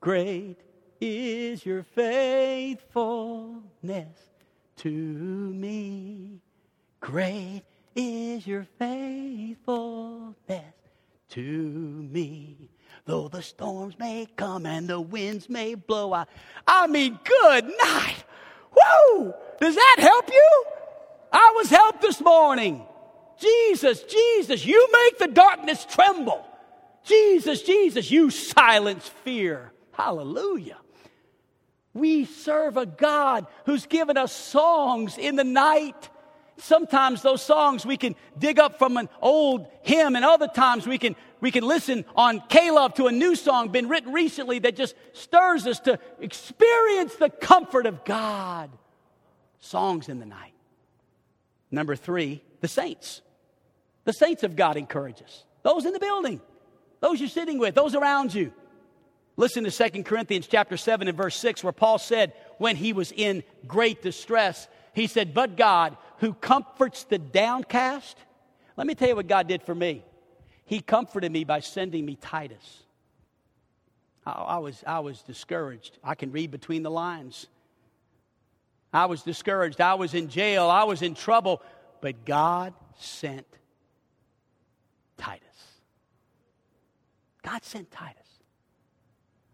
[0.01, 0.57] Great
[1.01, 4.19] is your faithfulness
[4.77, 6.41] to me.
[7.01, 7.63] Great
[7.95, 10.75] is your faithfulness
[11.31, 12.71] to me.
[13.05, 16.27] Though the storms may come and the winds may blow, I,
[16.67, 18.25] I mean, good night.
[18.77, 19.35] Whoa!
[19.61, 20.65] Does that help you?
[21.33, 22.85] I was helped this morning.
[23.41, 26.45] Jesus, Jesus, you make the darkness tremble.
[27.05, 29.73] Jesus, Jesus, you silence fear.
[29.93, 30.79] Hallelujah.
[31.99, 36.09] We serve a God who's given us songs in the night.
[36.57, 40.99] Sometimes those songs we can dig up from an old hymn, and other times we
[40.99, 44.95] can, we can listen on K-Love to a new song been written recently that just
[45.13, 48.71] stirs us to experience the comfort of God.
[49.61, 50.55] Songs in the night.
[51.71, 53.23] Number three, the saints.
[54.05, 55.45] The saints of God encourage us.
[55.63, 56.41] Those in the building,
[57.01, 58.53] those you're sitting with, those around you.
[59.39, 63.13] Listen to 2 Corinthians chapter 7 and verse 6, where Paul said, when he was
[63.13, 68.19] in great distress, he said, But God, who comforts the downcast,
[68.77, 70.05] let me tell you what God did for me.
[70.65, 72.83] He comforted me by sending me Titus.
[74.27, 75.99] I, I was, I was discouraged.
[76.03, 77.47] I can read between the lines.
[78.93, 79.81] I was discouraged.
[79.81, 80.69] I was in jail.
[80.69, 81.63] I was in trouble.
[82.01, 83.47] But God sent
[85.17, 85.47] Titus.
[87.43, 88.18] God sent Titus.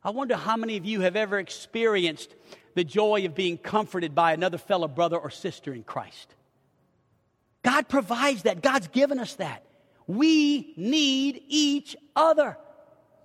[0.05, 2.35] I wonder how many of you have ever experienced
[2.75, 6.35] the joy of being comforted by another fellow brother or sister in Christ.
[7.63, 8.63] God provides that.
[8.63, 9.65] God's given us that.
[10.07, 12.59] We need each other.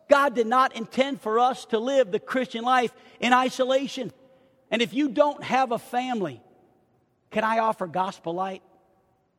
[0.09, 4.13] God did not intend for us to live the Christian life in isolation.
[4.71, 6.41] And if you don't have a family,
[7.31, 8.63] can I offer Gospel Light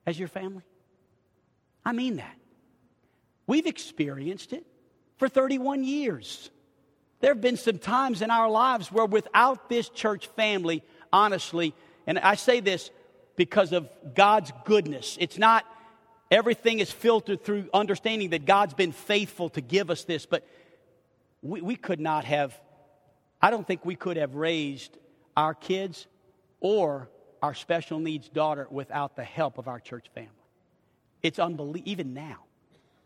[0.07, 0.63] as your family?
[1.85, 2.37] I mean that.
[3.47, 4.67] We've experienced it
[5.17, 6.51] for 31 years.
[7.21, 11.75] There have been some times in our lives where without this church family, honestly,
[12.07, 12.91] and I say this
[13.37, 15.65] because of God's goodness, it's not
[16.31, 20.47] everything is filtered through understanding that God's been faithful to give us this, but
[21.43, 22.59] we, we could not have,
[23.41, 24.97] I don't think we could have raised
[25.37, 26.07] our kids
[26.61, 27.09] or
[27.43, 30.31] our special needs daughter without the help of our church family.
[31.23, 32.45] It's unbelievable, even now.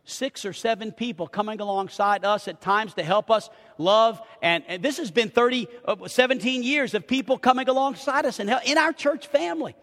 [0.05, 4.21] Six or seven people coming alongside us at times to help us love.
[4.43, 8.55] And, and this has been 30, uh, 17 years of people coming alongside us and
[8.67, 9.75] in our church family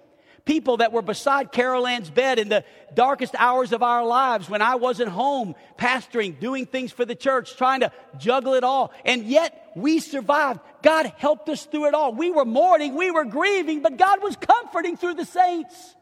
[0.45, 4.61] people that were beside Carol Ann's bed in the darkest hours of our lives when
[4.61, 8.91] I wasn't home, pastoring, doing things for the church, trying to juggle it all.
[9.05, 10.59] And yet we survived.
[10.81, 12.13] God helped us through it all.
[12.13, 15.95] We were mourning, we were grieving, but God was comforting through the saints.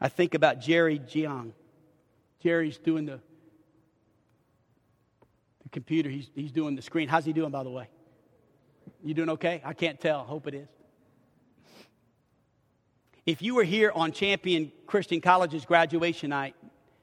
[0.00, 1.52] I think about Jerry Jiang.
[2.42, 3.20] Jerry's doing the,
[5.62, 7.08] the computer, he's, he's doing the screen.
[7.08, 7.88] How's he doing, by the way?
[9.04, 9.60] You doing okay?
[9.64, 10.20] I can't tell.
[10.20, 10.68] Hope it is.
[13.26, 16.54] If you were here on Champion Christian College's graduation night,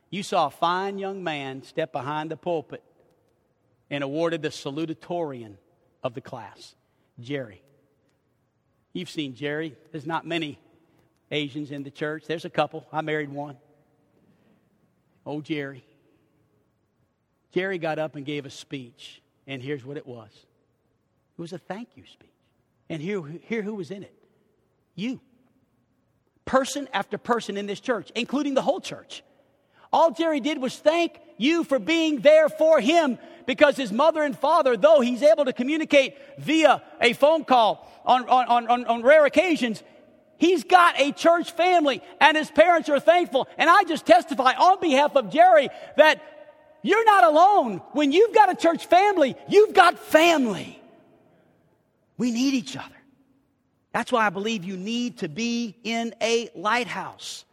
[0.10, 2.84] you saw a fine young man step behind the pulpit
[3.90, 5.56] and awarded the salutatorian
[6.04, 6.76] of the class,
[7.20, 7.62] Jerry.
[8.94, 9.76] You've seen Jerry.
[9.92, 10.60] There's not many
[11.32, 12.26] Asians in the church.
[12.28, 12.86] There's a couple.
[12.92, 13.58] I married one.
[15.26, 15.84] Oh, Jerry.
[17.52, 21.58] Jerry got up and gave a speech, and here's what it was it was a
[21.58, 22.30] thank you speech.
[22.90, 24.14] And here, here who was in it?
[24.96, 25.20] You
[26.46, 29.24] person after person in this church, including the whole church.
[29.92, 34.38] All Jerry did was thank you for being there for him because his mother and
[34.38, 39.26] father, though he's able to communicate via a phone call on, on, on, on rare
[39.26, 39.84] occasions,
[40.38, 43.48] he's got a church family and his parents are thankful.
[43.58, 46.22] And I just testify on behalf of Jerry that
[46.82, 47.82] you're not alone.
[47.92, 50.82] When you've got a church family, you've got family.
[52.18, 52.96] We need each other.
[53.94, 57.46] That's why I believe you need to be in a lighthouse.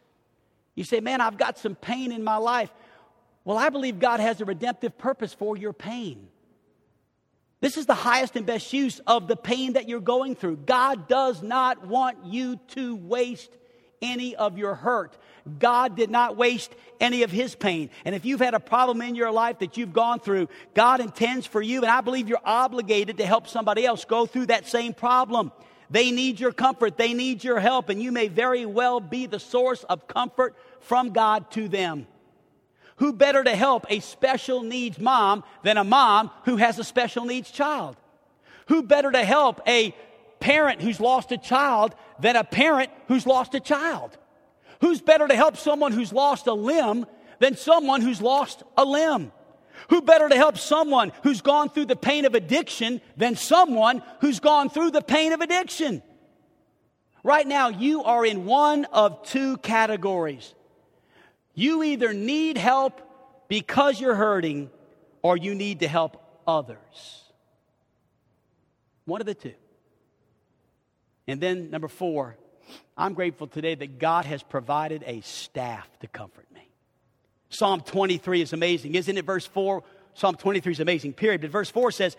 [0.74, 2.70] You say, man, I've got some pain in my life.
[3.44, 6.28] Well, I believe God has a redemptive purpose for your pain.
[7.64, 10.56] This is the highest and best use of the pain that you're going through.
[10.56, 13.50] God does not want you to waste
[14.02, 15.16] any of your hurt.
[15.58, 17.88] God did not waste any of his pain.
[18.04, 21.46] And if you've had a problem in your life that you've gone through, God intends
[21.46, 24.92] for you, and I believe you're obligated to help somebody else go through that same
[24.92, 25.50] problem.
[25.88, 26.98] They need your comfort.
[26.98, 27.88] They need your help.
[27.88, 32.08] And you may very well be the source of comfort from God to them.
[32.96, 37.24] Who better to help a special needs mom than a mom who has a special
[37.24, 37.96] needs child?
[38.68, 39.94] Who better to help a
[40.40, 44.16] parent who's lost a child than a parent who's lost a child?
[44.80, 47.06] Who's better to help someone who's lost a limb
[47.40, 49.32] than someone who's lost a limb?
[49.90, 54.40] Who better to help someone who's gone through the pain of addiction than someone who's
[54.40, 56.02] gone through the pain of addiction?
[57.22, 60.54] Right now, you are in one of two categories.
[61.54, 63.00] You either need help
[63.48, 64.70] because you're hurting,
[65.22, 67.22] or you need to help others.
[69.04, 69.54] One of the two.
[71.26, 72.36] And then, number four,
[72.96, 76.68] I'm grateful today that God has provided a staff to comfort me.
[77.48, 79.24] Psalm 23 is amazing, isn't it?
[79.24, 79.82] Verse 4,
[80.14, 81.40] Psalm 23 is amazing, period.
[81.40, 82.16] But verse 4 says,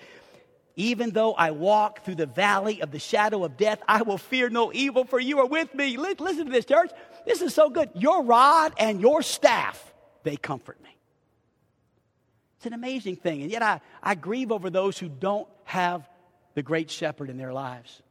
[0.76, 4.50] Even though I walk through the valley of the shadow of death, I will fear
[4.50, 5.98] no evil, for you are with me.
[5.98, 6.92] Listen to this, church.
[7.26, 7.90] This is so good.
[7.96, 10.96] Your rod and your staff, they comfort me.
[12.58, 13.42] It's an amazing thing.
[13.42, 16.08] And yet I, I grieve over those who don't have
[16.54, 18.02] the great shepherd in their lives.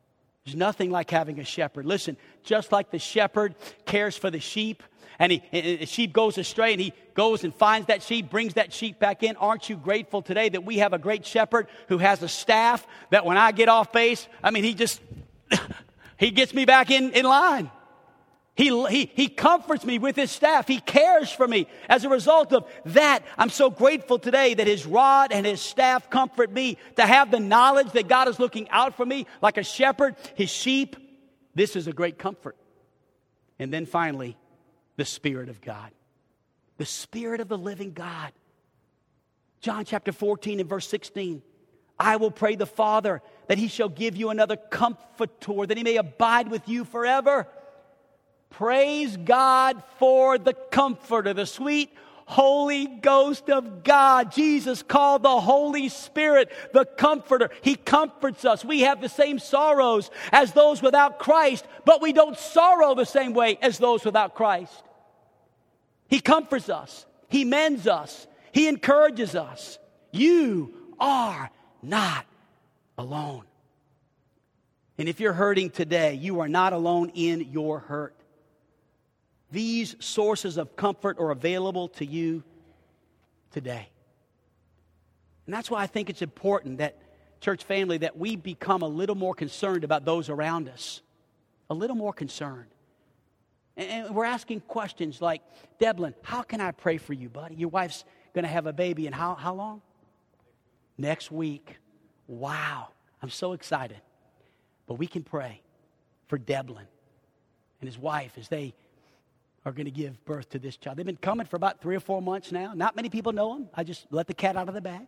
[0.45, 1.87] There's nothing like having a shepherd.
[1.87, 3.55] Listen, just like the shepherd
[3.87, 4.83] cares for the sheep,
[5.19, 8.73] and he, a sheep goes astray and he goes and finds that sheep, brings that
[8.73, 9.37] sheep back in.
[9.37, 13.25] Aren't you grateful today that we have a great shepherd who has a staff that
[13.25, 15.01] when I get off base, I mean, he just,
[16.19, 17.71] he gets me back in, in line.
[18.57, 20.69] He, he, he comforts me with his staff.
[20.69, 21.67] He cares for me.
[21.89, 26.09] As a result of that, I'm so grateful today that his rod and his staff
[26.09, 26.79] comfort me.
[26.97, 30.51] To have the knowledge that God is looking out for me like a shepherd, his
[30.51, 30.95] sheep,
[31.57, 32.57] this is a great comfort.
[33.59, 34.37] And then finally,
[34.97, 35.91] the Spirit of God.
[36.79, 38.33] The Spirit of the living God.
[39.61, 41.43] John chapter 14 and verse 16.
[41.99, 45.97] I will pray the Father that he shall give you another comforter, that he may
[45.97, 47.49] abide with you forever.
[48.57, 51.91] Praise God for the comforter, the sweet
[52.27, 54.31] Holy Ghost of God.
[54.31, 57.51] Jesus called the Holy Spirit the Comforter.
[57.63, 58.65] He comforts us.
[58.65, 63.35] We have the same sorrows as those without Christ, but we don't sorrow the same
[63.35, 64.85] way as those without Christ.
[66.07, 69.81] He comforts us, He mends us, He encourages us.
[70.13, 71.51] You are
[71.83, 72.25] not
[72.97, 73.43] alone.
[74.97, 78.15] And if you're hurting today, you are not alone in your hurt.
[79.51, 82.43] These sources of comfort are available to you
[83.51, 83.89] today.
[85.47, 86.99] And that's why I think it's important that,
[87.41, 91.03] church family, that we become a little more concerned about those around us.
[91.71, 92.69] A little more concerned.
[93.77, 95.43] And we're asking questions like,
[95.81, 97.57] Deblin, how can I pray for you, buddy?
[97.57, 99.83] Your wife's going to have a baby in how, how long?
[100.97, 101.79] Next week.
[102.27, 102.89] Wow.
[103.23, 104.01] I'm so excited.
[104.87, 105.61] But we can pray
[106.29, 106.87] for Deblin
[107.81, 108.75] and his wife as they
[109.65, 110.99] are going to give birth to this child.
[110.99, 112.75] They've been coming for about three or four months now.
[112.75, 113.69] Not many people know him.
[113.75, 115.07] I just let the cat out of the bag.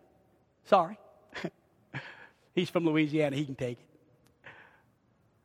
[0.65, 0.97] Sorry.
[2.55, 3.35] He's from Louisiana.
[3.35, 4.49] He can take it.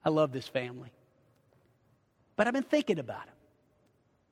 [0.05, 0.91] I love this family.
[2.37, 3.35] But I've been thinking about him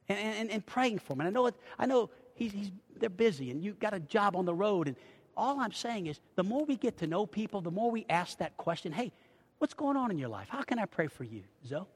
[0.09, 1.21] and, and, and praying for him.
[1.21, 4.35] And I know, it, I know he's, he's, they're busy and you've got a job
[4.35, 4.89] on the road.
[4.89, 4.97] And
[5.37, 8.39] all I'm saying is the more we get to know people, the more we ask
[8.39, 9.13] that question hey,
[9.59, 10.49] what's going on in your life?
[10.49, 11.43] How can I pray for you?
[11.67, 11.87] Zoe?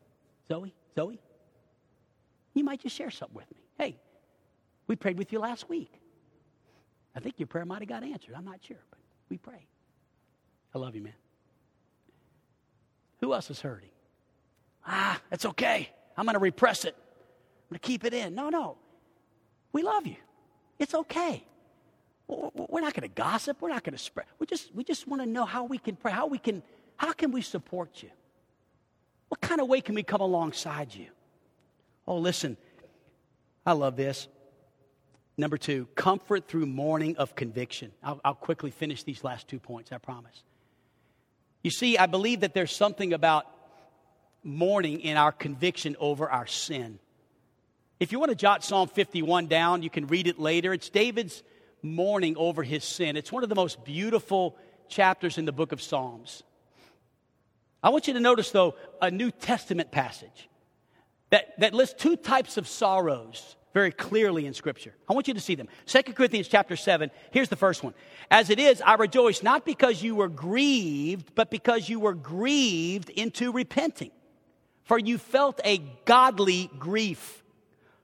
[0.48, 0.74] Zoe?
[0.94, 1.18] Zoe?
[2.54, 3.60] You might just share something with me.
[3.78, 3.98] Hey,
[4.86, 5.92] we prayed with you last week.
[7.14, 8.34] I think your prayer might have got answered.
[8.36, 8.98] I'm not sure, but
[9.28, 9.66] we prayed.
[10.74, 11.14] I love you, man.
[13.20, 13.90] Who else is hurting?
[14.86, 15.90] Ah, it's okay.
[16.16, 16.94] I'm going to repress it.
[16.96, 18.34] I'm going to keep it in.
[18.34, 18.76] No, no.
[19.72, 20.16] We love you.
[20.78, 21.44] It's okay.
[22.26, 23.60] We're not going to gossip.
[23.60, 24.26] We're not going to spread.
[24.38, 26.62] We just, we just want to know how we can pray, how we can,
[26.96, 28.10] how can we support you?
[29.28, 31.06] What kind of way can we come alongside you?
[32.06, 32.56] Oh, listen,
[33.64, 34.28] I love this.
[35.36, 37.90] Number two, comfort through mourning of conviction.
[38.02, 40.42] I'll, I'll quickly finish these last two points, I promise.
[41.62, 43.46] You see, I believe that there's something about
[44.44, 46.98] mourning in our conviction over our sin.
[47.98, 50.72] If you want to jot Psalm 51 down, you can read it later.
[50.72, 51.42] It's David's
[51.82, 53.16] mourning over his sin.
[53.16, 54.56] It's one of the most beautiful
[54.88, 56.42] chapters in the book of Psalms.
[57.82, 60.48] I want you to notice, though, a New Testament passage
[61.34, 64.94] that, that lists two types of sorrows very clearly in Scripture.
[65.08, 65.68] I want you to see them.
[65.86, 67.92] 2 Corinthians chapter 7, here's the first one.
[68.30, 73.10] As it is, I rejoice not because you were grieved, but because you were grieved
[73.10, 74.12] into repenting
[74.84, 77.42] for you felt a godly grief,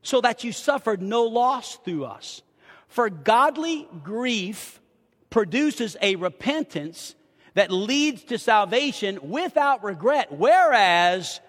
[0.03, 2.43] so that you suffered no loss through us.
[2.89, 4.81] For godly grief
[5.29, 7.15] produces a repentance
[7.55, 11.41] that leads to salvation without regret, whereas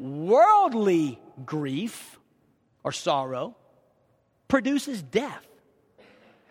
[0.00, 2.18] worldly grief
[2.82, 3.56] or sorrow
[4.48, 5.46] produces death.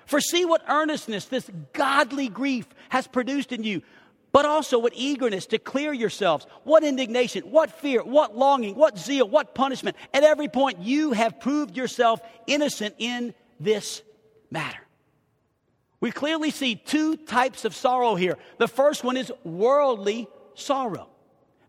[0.06, 3.82] For see what earnestness this godly grief has produced in you
[4.32, 6.46] but also what eagerness to clear yourselves.
[6.64, 9.98] What indignation, what fear, what longing, what zeal, what punishment.
[10.14, 14.02] At every point, you have proved yourself innocent in this
[14.52, 14.80] matter.
[16.00, 18.38] We clearly see two types of sorrow here.
[18.58, 21.10] The first one is worldly sorrow.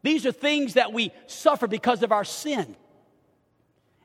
[0.03, 2.77] These are things that we suffer because of our sin.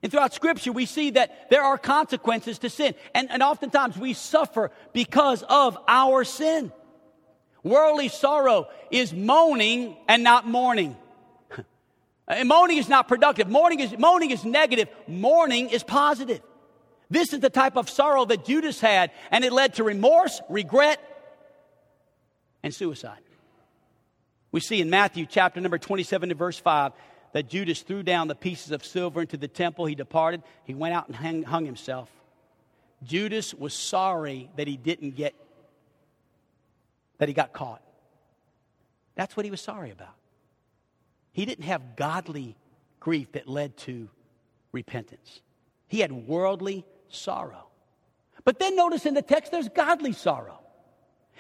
[0.03, 2.93] And throughout Scripture, we see that there are consequences to sin.
[3.13, 6.71] And, and oftentimes we suffer because of our sin.
[7.63, 10.95] Worldly sorrow is moaning and not mourning.
[12.27, 13.47] And moaning is not productive.
[13.47, 14.89] Mourning is, moaning is negative.
[15.07, 16.41] Mourning is positive.
[17.09, 20.99] This is the type of sorrow that Judas had, and it led to remorse, regret,
[22.63, 23.24] and suicide.
[24.55, 26.93] We see in Matthew chapter number 27 to verse 5
[27.33, 29.85] that Judas threw down the pieces of silver into the temple.
[29.85, 30.43] He departed.
[30.63, 32.09] He went out and hung, hung himself.
[33.03, 35.35] Judas was sorry that he didn't get
[37.17, 37.81] that he got caught.
[39.15, 40.15] That's what he was sorry about.
[41.33, 42.55] He didn't have godly
[43.01, 44.07] grief that led to
[44.71, 45.41] repentance,
[45.89, 47.67] he had worldly sorrow.
[48.45, 50.64] But then notice in the text there's godly sorrow.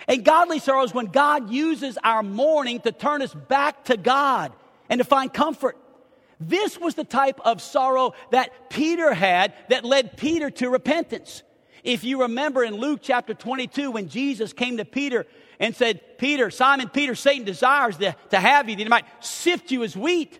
[0.07, 4.53] And godly sorrow is when God uses our mourning to turn us back to God
[4.89, 5.77] and to find comfort.
[6.39, 11.43] This was the type of sorrow that Peter had that led Peter to repentance.
[11.83, 15.25] If you remember in Luke chapter 22, when Jesus came to Peter
[15.59, 19.71] and said, Peter, Simon Peter, Satan desires to, to have you, that he might sift
[19.71, 20.39] you as wheat.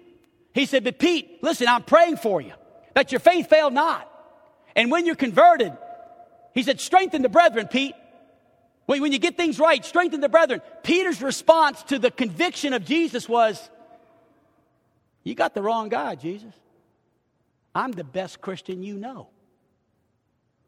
[0.54, 2.54] He said, But Pete, listen, I'm praying for you,
[2.94, 4.12] that your faith fail not.
[4.76, 5.72] And when you're converted,
[6.54, 7.96] he said, Strengthen the brethren, Pete.
[8.86, 10.62] When, when you get things right, strengthen the brethren.
[10.84, 13.70] Peter's response to the conviction of Jesus was,
[15.24, 16.54] You got the wrong guy, Jesus.
[17.74, 19.30] I'm the best Christian you know.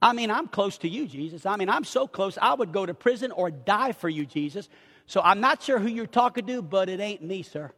[0.01, 1.45] I mean, I'm close to you, Jesus.
[1.45, 4.70] I mean, I'm so close, I would go to prison or die for you, Jesus.
[5.07, 7.72] So I'm not sure who you're talking to, but it ain't me, sir.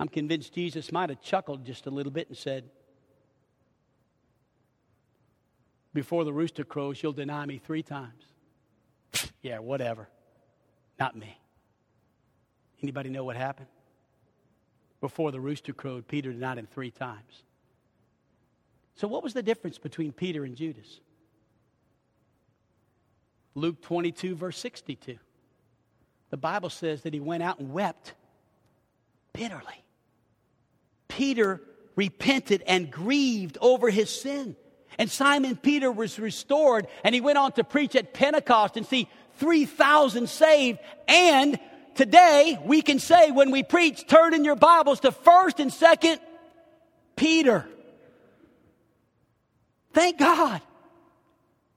[0.00, 2.64] I'm convinced Jesus might have chuckled just a little bit and said,
[5.98, 8.22] before the rooster crows, you'll deny me three times.
[9.42, 10.08] yeah, whatever.
[10.96, 11.36] Not me.
[12.80, 13.66] Anybody know what happened?
[15.00, 17.42] Before the rooster crowed, Peter denied him three times.
[18.94, 21.00] So, what was the difference between Peter and Judas?
[23.56, 25.18] Luke 22, verse 62.
[26.30, 28.14] The Bible says that he went out and wept
[29.32, 29.82] bitterly.
[31.08, 31.60] Peter
[31.96, 34.54] repented and grieved over his sin.
[34.98, 39.08] And Simon Peter was restored, and he went on to preach at Pentecost and see
[39.36, 40.80] 3,000 saved.
[41.06, 41.58] And
[41.94, 46.18] today we can say when we preach, turn in your Bibles to 1st and 2nd
[47.14, 47.64] Peter.
[49.92, 50.60] Thank God.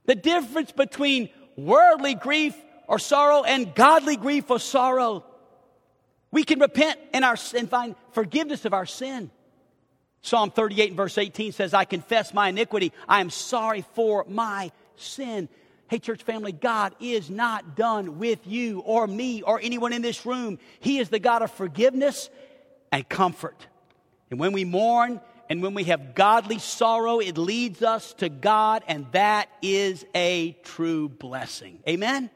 [0.05, 2.55] The difference between worldly grief
[2.87, 5.23] or sorrow and godly grief or sorrow.
[6.31, 9.29] We can repent in our, and find forgiveness of our sin.
[10.21, 12.91] Psalm 38 and verse 18 says, I confess my iniquity.
[13.07, 15.49] I am sorry for my sin.
[15.87, 20.25] Hey, church family, God is not done with you or me or anyone in this
[20.25, 20.59] room.
[20.79, 22.29] He is the God of forgiveness
[22.91, 23.67] and comfort.
[24.29, 25.19] And when we mourn
[25.49, 30.53] and when we have godly sorrow, it leads us to God, and that is a
[30.63, 31.79] true blessing.
[31.89, 32.29] Amen?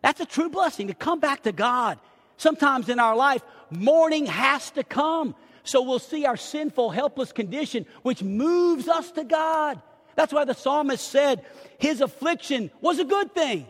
[0.00, 1.98] That's a true blessing to come back to God.
[2.36, 5.34] Sometimes in our life, mourning has to come.
[5.64, 9.80] So we'll see our sinful, helpless condition, which moves us to God.
[10.14, 11.44] That's why the psalmist said
[11.78, 13.66] his affliction was a good thing.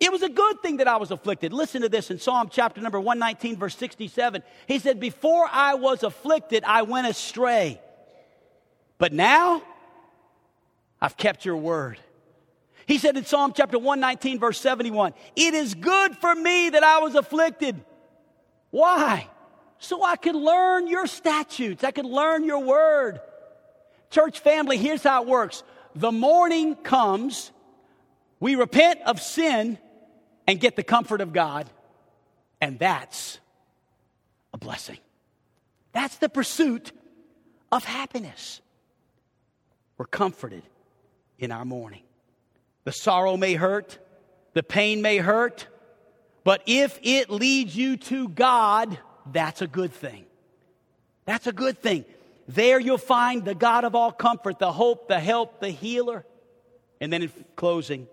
[0.00, 1.52] It was a good thing that I was afflicted.
[1.52, 4.42] Listen to this in Psalm chapter number 119, verse 67.
[4.66, 7.80] He said, Before I was afflicted, I went astray.
[8.98, 9.62] But now
[11.00, 11.98] I've kept your word.
[12.86, 17.00] He said in Psalm chapter 119, verse 71, It is good for me that I
[17.00, 17.84] was afflicted.
[18.70, 19.28] Why?
[19.78, 23.20] So I could learn your statutes, I could learn your word.
[24.10, 25.62] Church family, here's how it works
[25.94, 27.50] the mourning comes,
[28.40, 29.78] we repent of sin
[30.46, 31.68] and get the comfort of God,
[32.60, 33.38] and that's
[34.52, 34.98] a blessing.
[35.92, 36.92] That's the pursuit
[37.72, 38.60] of happiness.
[39.96, 40.62] We're comforted
[41.38, 42.02] in our mourning.
[42.84, 43.98] The sorrow may hurt,
[44.54, 45.66] the pain may hurt,
[46.44, 48.98] but if it leads you to God,
[49.32, 50.24] that's a good thing.
[51.24, 52.04] That's a good thing.
[52.46, 56.24] There you'll find the God of all comfort, the hope, the help, the healer.
[57.00, 58.06] And then in closing,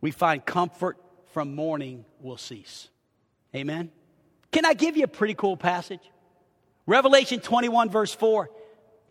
[0.00, 0.96] we find comfort
[1.32, 2.88] from mourning will cease.
[3.54, 3.90] Amen.
[4.50, 6.00] Can I give you a pretty cool passage?
[6.86, 8.50] Revelation 21, verse 4.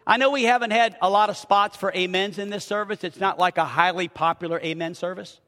[0.06, 3.04] I know we haven't had a lot of spots for amens in this service.
[3.04, 5.40] It's not like a highly popular amen service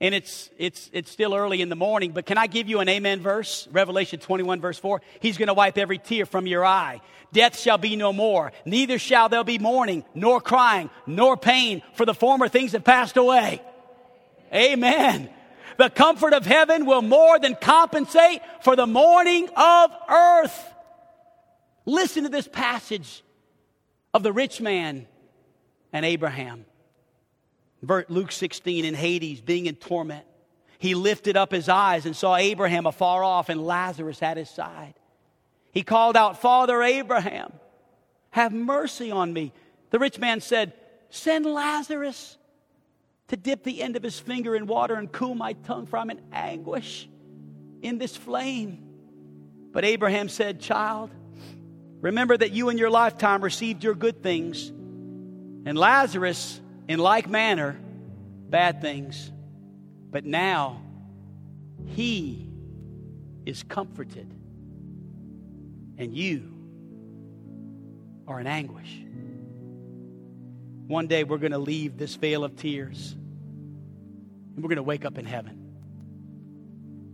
[0.00, 2.88] and it's, it's, it's still early in the morning, but can I give you an
[2.88, 3.68] amen verse?
[3.70, 5.00] Revelation 21, verse 4.
[5.20, 7.00] He's going to wipe every tear from your eye.
[7.32, 12.04] Death shall be no more, neither shall there be mourning, nor crying, nor pain, for
[12.04, 13.62] the former things have passed away.
[14.52, 15.28] Amen.
[15.78, 20.72] The comfort of heaven will more than compensate for the mourning of earth.
[21.86, 23.22] Listen to this passage
[24.12, 25.06] of the rich man
[25.92, 26.64] and Abraham.
[28.08, 30.24] Luke 16 in Hades, being in torment.
[30.78, 34.94] He lifted up his eyes and saw Abraham afar off and Lazarus at his side.
[35.72, 37.52] He called out, Father Abraham,
[38.30, 39.52] have mercy on me.
[39.90, 40.72] The rich man said,
[41.10, 42.36] Send Lazarus
[43.28, 46.10] to dip the end of his finger in water and cool my tongue, for I'm
[46.10, 47.08] in anguish
[47.82, 48.82] in this flame.
[49.72, 51.10] But Abraham said, Child,
[52.00, 57.76] remember that you in your lifetime received your good things, and Lazarus in like manner,
[58.48, 59.30] bad things.
[60.10, 60.80] But now
[61.86, 62.48] he
[63.44, 64.32] is comforted,
[65.98, 66.50] and you
[68.26, 69.00] are in anguish.
[70.86, 75.04] One day we're going to leave this vale of tears, and we're going to wake
[75.04, 75.60] up in heaven.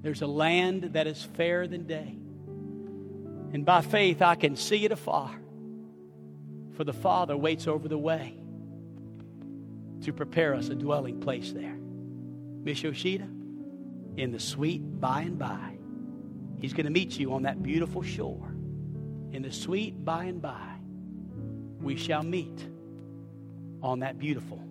[0.03, 2.16] There's a land that is fairer than day.
[3.53, 5.31] And by faith, I can see it afar.
[6.77, 8.35] For the Father waits over the way
[10.03, 11.76] to prepare us a dwelling place there.
[12.62, 13.28] Miss Yoshida,
[14.16, 15.76] in the sweet by and by,
[16.61, 18.55] He's going to meet you on that beautiful shore.
[19.32, 20.74] In the sweet by and by,
[21.80, 22.68] we shall meet
[23.82, 24.62] on that beautiful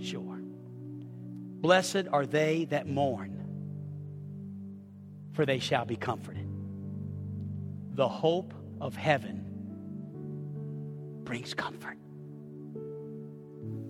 [0.00, 0.38] shore.
[1.60, 3.42] Blessed are they that mourn,
[5.32, 6.46] for they shall be comforted.
[7.94, 9.46] The hope of heaven
[11.24, 11.96] brings comfort.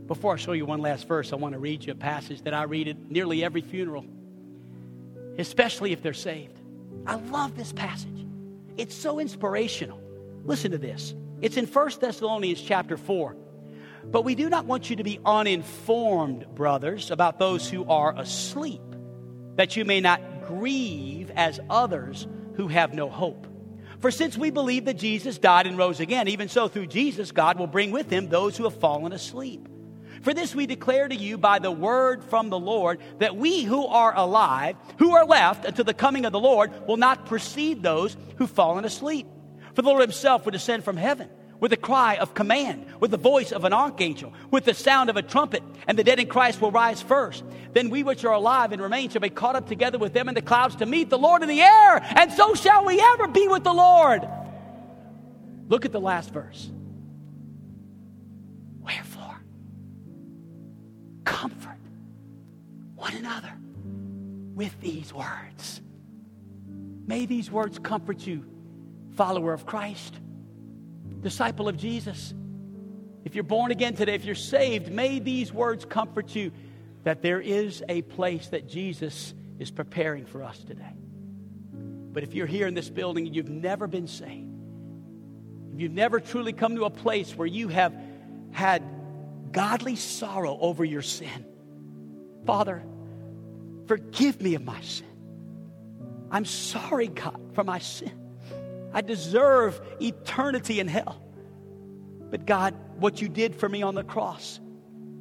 [0.09, 2.55] Before I show you one last verse, I want to read you a passage that
[2.55, 4.07] I read at nearly every funeral,
[5.39, 6.59] especially if they're saved.
[7.07, 8.27] I love this passage.
[8.79, 10.01] It's so inspirational.
[10.45, 11.15] Listen to this.
[11.43, 13.37] It's in 1 Thessalonians chapter 4.
[14.05, 18.81] But we do not want you to be uninformed, brothers, about those who are asleep,
[19.57, 23.47] that you may not grieve as others who have no hope.
[23.99, 27.59] For since we believe that Jesus died and rose again, even so through Jesus, God
[27.59, 29.69] will bring with him those who have fallen asleep.
[30.23, 33.87] For this we declare to you by the word from the Lord that we who
[33.87, 38.17] are alive, who are left until the coming of the Lord, will not precede those
[38.37, 39.27] who've fallen asleep.
[39.75, 41.29] For the Lord himself will descend from heaven
[41.61, 45.17] with a cry of command, with the voice of an archangel, with the sound of
[45.17, 47.45] a trumpet, and the dead in Christ will rise first.
[47.73, 50.35] Then we which are alive and remain shall be caught up together with them in
[50.35, 53.49] the clouds to meet the Lord in the air, and so shall we ever be
[53.49, 54.29] with the Lord.
[55.69, 56.71] Look at the last verse.
[58.81, 59.18] Wherefore,
[63.09, 63.53] one another
[64.55, 65.81] with these words.
[67.07, 68.45] May these words comfort you,
[69.17, 70.15] follower of Christ
[71.21, 72.35] disciple of Jesus.
[73.25, 76.53] If you're born again today, if you're saved, may these words comfort you
[77.05, 80.97] that there is a place that Jesus is preparing for us today.
[81.73, 84.55] But if you're here in this building and you've never been saved,
[85.75, 87.95] if you've never truly come to a place where you have
[88.53, 88.83] had
[89.53, 91.45] godly sorrow over your sin,
[92.47, 92.83] Father,
[93.89, 95.07] forgive me of my sin.
[96.31, 98.13] I'm sorry, God, for my sin.
[98.93, 101.23] I deserve eternity in hell.
[102.31, 104.61] But God, what you did for me on the cross,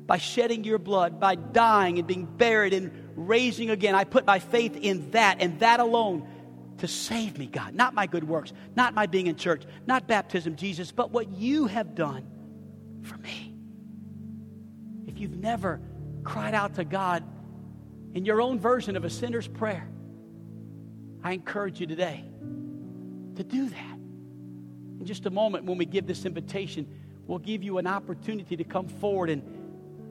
[0.06, 4.40] by shedding your blood, by dying and being buried and raising again, I put my
[4.40, 6.28] faith in that and that alone
[6.80, 7.74] to save me, God.
[7.74, 11.68] Not my good works, not my being in church, not baptism, Jesus, but what you
[11.68, 12.26] have done
[13.02, 13.54] for me.
[15.08, 15.82] If you've never
[16.24, 17.24] cried out to God
[18.14, 19.88] in your own version of a sinner's prayer,
[21.24, 22.24] I encourage you today
[23.36, 23.98] to do that.
[25.00, 26.88] In just a moment, when we give this invitation,
[27.28, 29.44] we'll give you an opportunity to come forward and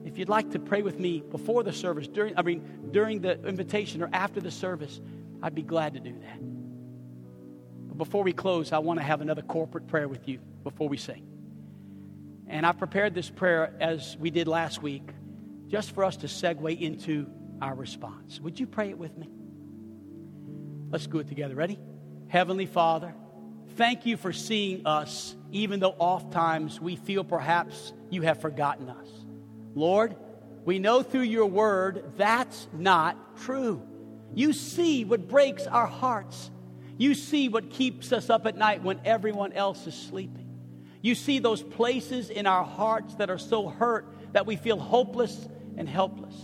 [0.07, 3.43] if you'd like to pray with me before the service, during I mean during the
[3.45, 5.01] invitation or after the service,
[5.43, 6.39] I'd be glad to do that.
[7.89, 10.95] But before we close, I want to have another corporate prayer with you before we
[10.95, 11.27] sing.
[12.47, 15.09] And I prepared this prayer as we did last week,
[15.67, 17.29] just for us to segue into
[17.61, 18.39] our response.
[18.39, 19.29] Would you pray it with me?
[20.89, 21.55] Let's do it together.
[21.55, 21.79] Ready?
[22.27, 23.13] Heavenly Father,
[23.75, 29.07] thank you for seeing us, even though oftentimes we feel perhaps you have forgotten us.
[29.75, 30.15] Lord,
[30.65, 33.81] we know through your word that's not true.
[34.33, 36.51] You see what breaks our hearts.
[36.97, 40.47] You see what keeps us up at night when everyone else is sleeping.
[41.01, 45.47] You see those places in our hearts that are so hurt that we feel hopeless
[45.77, 46.35] and helpless.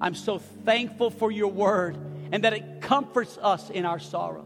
[0.00, 1.96] I'm so thankful for your word
[2.30, 4.44] and that it comforts us in our sorrows.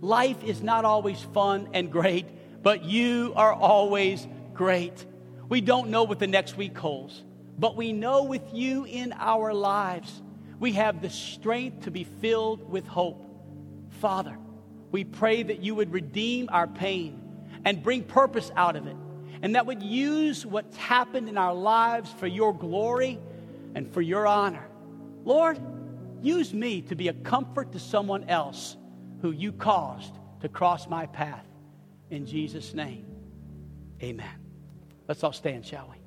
[0.00, 2.26] Life is not always fun and great,
[2.62, 5.04] but you are always great.
[5.48, 7.22] We don't know what the next week holds,
[7.58, 10.22] but we know with you in our lives,
[10.58, 13.22] we have the strength to be filled with hope.
[14.00, 14.38] Father,
[14.92, 17.22] we pray that you would redeem our pain
[17.64, 18.96] and bring purpose out of it,
[19.42, 23.18] and that would use what's happened in our lives for your glory
[23.74, 24.66] and for your honor.
[25.26, 25.60] Lord,
[26.22, 28.76] use me to be a comfort to someone else
[29.20, 31.44] who you caused to cross my path.
[32.10, 33.04] In Jesus' name,
[34.00, 34.38] amen.
[35.08, 36.05] Let's all stand, shall we?